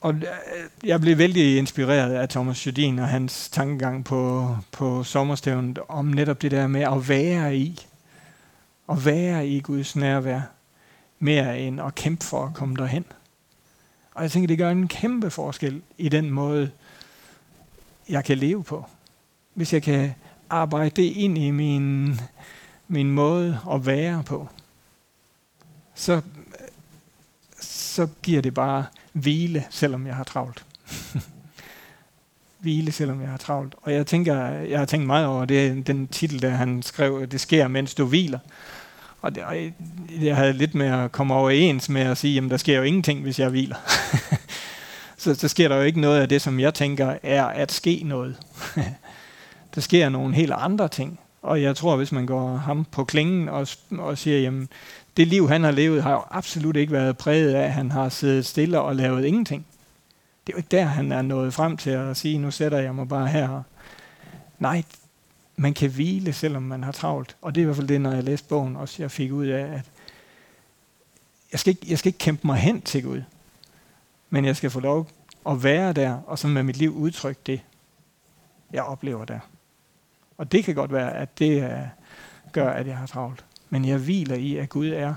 Og 0.00 0.14
øh, 0.14 0.88
jeg 0.88 1.00
blev 1.00 1.18
vældig 1.18 1.58
inspireret 1.58 2.14
af 2.14 2.28
Thomas 2.28 2.66
Jodin 2.66 2.98
og 2.98 3.08
hans 3.08 3.48
tankegang 3.48 4.04
på, 4.04 4.56
på 4.72 5.04
sommerstævnet 5.04 5.78
om 5.88 6.04
netop 6.04 6.42
det 6.42 6.50
der 6.50 6.66
med 6.66 6.80
at 6.80 7.08
være 7.08 7.56
i, 7.56 7.86
at 8.88 9.04
være 9.04 9.48
i 9.48 9.60
Guds 9.60 9.96
nærvær, 9.96 10.40
mere 11.18 11.60
end 11.60 11.80
at 11.80 11.94
kæmpe 11.94 12.24
for 12.24 12.46
at 12.46 12.54
komme 12.54 12.76
derhen. 12.76 13.04
Og 14.14 14.22
jeg 14.22 14.30
tænker, 14.30 14.46
det 14.46 14.58
gør 14.58 14.70
en 14.70 14.88
kæmpe 14.88 15.30
forskel 15.30 15.82
i 15.98 16.08
den 16.08 16.30
måde, 16.30 16.70
jeg 18.08 18.24
kan 18.24 18.38
leve 18.38 18.64
på. 18.64 18.86
Hvis 19.54 19.72
jeg 19.72 19.82
kan 19.82 20.14
arbejde 20.50 20.90
det 20.90 21.02
ind 21.02 21.38
i 21.38 21.50
min, 21.50 22.20
min 22.88 23.10
måde 23.10 23.60
at 23.72 23.86
være 23.86 24.22
på, 24.22 24.48
så, 25.94 26.22
så 27.60 28.08
giver 28.22 28.42
det 28.42 28.54
bare 28.54 28.86
hvile, 29.12 29.64
selvom 29.70 30.06
jeg 30.06 30.16
har 30.16 30.24
travlt 30.24 30.64
hvile, 32.64 32.92
selvom 32.92 33.20
jeg 33.20 33.28
har 33.28 33.36
travlt. 33.36 33.74
Og 33.82 33.92
jeg 33.92 34.06
tænker, 34.06 34.48
jeg 34.48 34.78
har 34.78 34.86
tænkt 34.86 35.06
meget 35.06 35.26
over 35.26 35.44
det, 35.44 35.86
den 35.86 36.06
titel, 36.06 36.42
der 36.42 36.50
han 36.50 36.82
skrev, 36.82 37.26
det 37.26 37.40
sker, 37.40 37.68
mens 37.68 37.94
du 37.94 38.04
hviler. 38.04 38.38
Og, 39.20 39.34
det, 39.34 39.42
og 39.44 39.56
jeg 40.20 40.36
havde 40.36 40.52
lidt 40.52 40.74
med 40.74 40.86
at 40.86 41.12
komme 41.12 41.34
overens 41.34 41.88
med 41.88 42.02
at 42.02 42.18
sige, 42.18 42.34
jamen 42.34 42.50
der 42.50 42.56
sker 42.56 42.76
jo 42.76 42.82
ingenting, 42.82 43.22
hvis 43.22 43.38
jeg 43.38 43.48
hviler. 43.48 43.76
så, 45.22 45.34
så 45.34 45.48
sker 45.48 45.68
der 45.68 45.76
jo 45.76 45.82
ikke 45.82 46.00
noget 46.00 46.20
af 46.20 46.28
det, 46.28 46.42
som 46.42 46.60
jeg 46.60 46.74
tænker 46.74 47.14
er 47.22 47.44
at 47.44 47.72
ske 47.72 48.02
noget. 48.04 48.36
der 49.74 49.80
sker 49.80 50.08
nogle 50.08 50.34
helt 50.34 50.52
andre 50.52 50.88
ting. 50.88 51.20
Og 51.42 51.62
jeg 51.62 51.76
tror, 51.76 51.96
hvis 51.96 52.12
man 52.12 52.26
går 52.26 52.56
ham 52.56 52.86
på 52.90 53.04
klingen 53.04 53.48
og, 53.48 53.68
og 53.98 54.18
siger, 54.18 54.38
jamen 54.38 54.68
det 55.16 55.26
liv, 55.26 55.48
han 55.48 55.64
har 55.64 55.70
levet, 55.70 56.02
har 56.02 56.12
jo 56.12 56.22
absolut 56.30 56.76
ikke 56.76 56.92
været 56.92 57.16
præget 57.16 57.54
af, 57.54 57.64
at 57.64 57.72
han 57.72 57.90
har 57.90 58.08
siddet 58.08 58.46
stille 58.46 58.80
og 58.80 58.96
lavet 58.96 59.24
ingenting. 59.24 59.66
Det 60.46 60.52
er 60.52 60.56
jo 60.56 60.58
ikke 60.58 60.76
der, 60.76 60.84
han 60.84 61.12
er 61.12 61.22
nået 61.22 61.54
frem 61.54 61.76
til 61.76 61.90
at 61.90 62.16
sige, 62.16 62.38
nu 62.38 62.50
sætter 62.50 62.78
jeg 62.78 62.94
mig 62.94 63.08
bare 63.08 63.28
her. 63.28 63.62
Nej, 64.58 64.82
man 65.56 65.74
kan 65.74 65.90
hvile, 65.90 66.32
selvom 66.32 66.62
man 66.62 66.82
har 66.82 66.92
travlt. 66.92 67.36
Og 67.42 67.54
det 67.54 67.60
er 67.60 67.62
i 67.62 67.64
hvert 67.64 67.76
fald 67.76 67.88
det, 67.88 68.00
når 68.00 68.12
jeg 68.12 68.24
læste 68.24 68.48
bogen, 68.48 68.76
også 68.76 69.02
jeg 69.02 69.10
fik 69.10 69.32
ud 69.32 69.46
af, 69.46 69.64
at 69.64 69.90
jeg 71.52 71.60
skal, 71.60 71.70
ikke, 71.70 71.86
jeg 71.88 71.98
skal 71.98 72.08
ikke 72.08 72.18
kæmpe 72.18 72.46
mig 72.46 72.56
hen 72.56 72.80
til 72.80 73.02
Gud, 73.02 73.22
men 74.30 74.44
jeg 74.44 74.56
skal 74.56 74.70
få 74.70 74.80
lov 74.80 75.08
at 75.46 75.64
være 75.64 75.92
der, 75.92 76.18
og 76.26 76.38
så 76.38 76.48
med 76.48 76.62
mit 76.62 76.76
liv 76.76 76.96
udtrykke 76.96 77.40
det, 77.46 77.60
jeg 78.72 78.82
oplever 78.82 79.24
der. 79.24 79.38
Og 80.38 80.52
det 80.52 80.64
kan 80.64 80.74
godt 80.74 80.92
være, 80.92 81.14
at 81.14 81.38
det 81.38 81.64
uh, 81.64 81.88
gør, 82.52 82.70
at 82.70 82.86
jeg 82.86 82.96
har 82.96 83.06
travlt. 83.06 83.44
Men 83.70 83.84
jeg 83.84 83.98
hviler 83.98 84.36
i, 84.36 84.56
at 84.56 84.68
Gud 84.68 84.88
er 84.88 85.14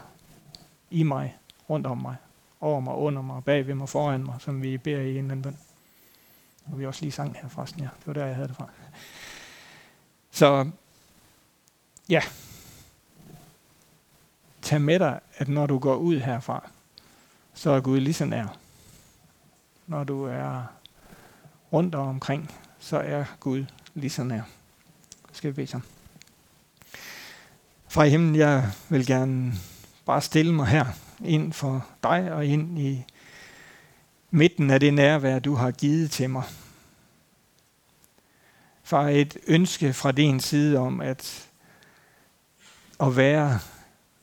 i 0.91 1.03
mig, 1.03 1.37
rundt 1.69 1.87
om 1.87 1.97
mig, 1.97 2.15
over 2.61 2.79
mig, 2.79 2.93
under 2.93 3.21
mig, 3.21 3.43
bag 3.43 3.67
ved 3.67 3.75
mig, 3.75 3.89
foran 3.89 4.23
mig, 4.23 4.35
som 4.39 4.61
vi 4.61 4.77
beder 4.77 5.01
i 5.01 5.09
en 5.09 5.17
eller 5.17 5.31
anden 5.31 5.41
bøn. 5.41 5.57
Og 6.65 6.79
vi 6.79 6.85
også 6.85 7.01
lige 7.01 7.11
sang 7.11 7.35
her 7.41 7.49
forresten, 7.49 7.81
ja. 7.81 7.89
Det 7.99 8.07
var 8.07 8.13
der, 8.13 8.25
jeg 8.25 8.35
havde 8.35 8.47
det 8.47 8.55
fra. 8.55 8.69
Så 10.31 10.69
ja, 12.09 12.21
tag 14.61 14.81
med 14.81 14.99
dig, 14.99 15.19
at 15.37 15.47
når 15.47 15.65
du 15.65 15.79
går 15.79 15.95
ud 15.95 16.19
herfra, 16.19 16.69
så 17.53 17.71
er 17.71 17.79
Gud 17.79 17.99
lige 17.99 18.13
så 18.13 18.25
nær, 18.25 18.57
når 19.87 20.03
du 20.03 20.23
er 20.23 20.63
rundt 21.73 21.95
og 21.95 22.07
omkring, 22.07 22.51
så 22.79 22.97
er 22.97 23.25
Gud 23.39 23.65
lige 23.93 24.09
så 24.09 24.23
nær. 24.23 24.41
Skal 25.31 25.49
vi 25.49 25.53
bede 25.53 25.67
sammen. 25.67 25.89
Fra 27.87 28.05
himlen, 28.05 28.35
jeg 28.35 28.71
vil 28.89 29.05
gerne 29.05 29.53
bare 30.05 30.21
stille 30.21 30.53
mig 30.53 30.67
her 30.67 30.85
ind 31.25 31.53
for 31.53 31.85
dig 32.03 32.31
og 32.33 32.45
ind 32.45 32.79
i 32.79 33.05
midten 34.31 34.69
af 34.69 34.79
det 34.79 34.93
nærvær, 34.93 35.39
du 35.39 35.55
har 35.55 35.71
givet 35.71 36.11
til 36.11 36.29
mig. 36.29 36.43
Far, 38.83 39.09
et 39.09 39.37
ønske 39.47 39.93
fra 39.93 40.11
din 40.11 40.39
side 40.39 40.77
om 40.77 41.01
at, 41.01 41.49
at 42.99 43.17
være 43.17 43.59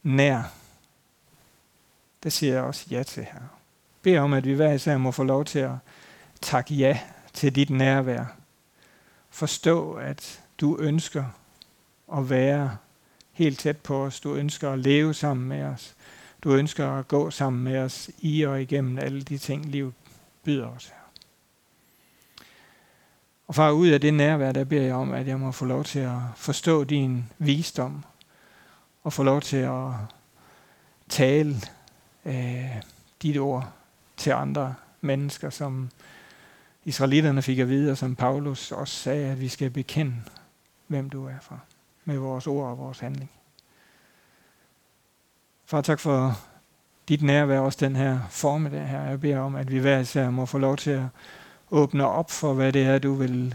nær, 0.02 0.42
det 2.22 2.33
siger 2.33 2.52
jeg 2.54 2.62
også 2.62 2.87
ja 2.90 3.02
til 3.02 3.24
her. 3.24 3.40
Bed 4.02 4.18
om, 4.18 4.33
at 4.33 4.44
vi 4.44 4.52
hver 4.52 4.72
især 4.72 4.98
må 4.98 5.11
få 5.11 5.22
lov 5.22 5.44
til 5.44 5.59
at 5.59 5.72
takke 6.40 6.74
ja 6.74 7.00
til 7.33 7.54
dit 7.54 7.70
nærvær. 7.70 8.24
Forstå, 9.30 9.92
at 9.92 10.42
du 10.61 10.78
ønsker 10.78 11.24
at 12.16 12.30
være 12.30 12.76
helt 13.33 13.59
tæt 13.59 13.76
på 13.76 14.04
os. 14.04 14.20
Du 14.20 14.35
ønsker 14.35 14.70
at 14.70 14.78
leve 14.78 15.14
sammen 15.14 15.48
med 15.48 15.62
os. 15.62 15.94
Du 16.44 16.54
ønsker 16.54 16.90
at 16.90 17.09
gå 17.09 17.30
sammen 17.30 17.64
med 17.64 17.78
os 17.78 18.11
i 18.18 18.42
og 18.42 18.62
igennem 18.62 18.98
alle 18.98 19.22
de 19.22 19.38
ting, 19.38 19.66
livet 19.66 19.94
byder 20.42 20.66
os 20.66 20.87
her. 20.87 21.04
Og 23.46 23.54
far, 23.54 23.70
ud 23.70 23.88
af 23.88 24.00
det 24.00 24.14
nærvær, 24.14 24.52
der 24.52 24.64
beder 24.64 24.83
jeg 24.83 24.94
om, 24.94 25.12
at 25.12 25.26
jeg 25.26 25.40
må 25.40 25.52
få 25.52 25.64
lov 25.64 25.85
til 25.85 25.98
at 25.98 26.18
forstå 26.37 26.85
din 26.85 27.24
visdom, 27.38 28.04
og 29.02 29.12
få 29.12 29.22
lov 29.22 29.40
til 29.40 29.57
at 29.57 29.90
tale 31.09 31.57
øh, 32.24 32.83
dit 33.22 33.38
ord 33.38 33.72
til 34.16 34.30
andre 34.30 34.74
mennesker, 35.00 35.50
som 35.50 35.90
israelitterne 36.85 37.42
fik 37.42 37.59
at 37.59 37.68
vide, 37.68 37.90
og 37.90 37.98
som 37.98 38.16
Paulus 38.16 38.72
også 38.72 38.94
sagde, 38.94 39.26
at 39.26 39.40
vi 39.40 39.48
skal 39.48 39.70
bekende, 39.70 40.16
hvem 40.87 41.11
du 41.11 41.26
er 41.26 41.40
for, 41.42 41.62
med 42.04 42.18
vores 42.18 42.46
ord 42.46 42.70
og 42.70 42.78
vores 42.78 42.98
handling. 42.98 43.30
Far, 45.75 45.81
tak 45.81 46.01
for 46.01 46.39
dit 47.09 47.23
nærvær 47.23 47.61
også 47.61 47.79
den 47.81 47.97
her 47.97 48.21
formiddag 48.31 48.89
her. 48.89 49.03
Jeg 49.03 49.21
beder 49.21 49.39
om, 49.39 49.55
at 49.55 49.73
vi 49.73 49.79
hver 49.79 49.99
især 49.99 50.31
må 50.31 50.47
få 50.47 50.59
lov 50.59 50.77
til 50.77 50.91
at 50.91 51.03
åbne 51.71 52.07
op 52.07 52.31
for, 52.31 52.55
hvad 52.55 52.73
det 52.73 52.83
er, 52.83 52.99
du 52.99 53.15
vil, 53.15 53.55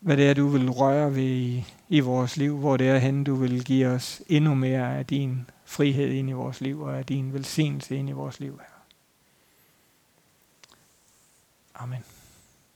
hvad 0.00 0.16
det 0.16 0.30
er, 0.30 0.34
du 0.34 0.48
vil 0.48 0.70
røre 0.70 1.14
ved 1.14 1.22
i, 1.22 1.64
i 1.88 2.00
vores 2.00 2.36
liv, 2.36 2.58
hvor 2.58 2.76
det 2.76 2.88
er 2.88 2.98
hen, 2.98 3.24
du 3.24 3.34
vil 3.34 3.64
give 3.64 3.86
os 3.86 4.22
endnu 4.28 4.54
mere 4.54 4.98
af 4.98 5.06
din 5.06 5.50
frihed 5.64 6.08
ind 6.08 6.30
i 6.30 6.32
vores 6.32 6.60
liv, 6.60 6.80
og 6.80 6.98
af 6.98 7.06
din 7.06 7.32
velsignelse 7.32 7.96
ind 7.96 8.08
i 8.08 8.12
vores 8.12 8.40
liv 8.40 8.58
her. 8.58 8.78
Amen. 11.74 12.04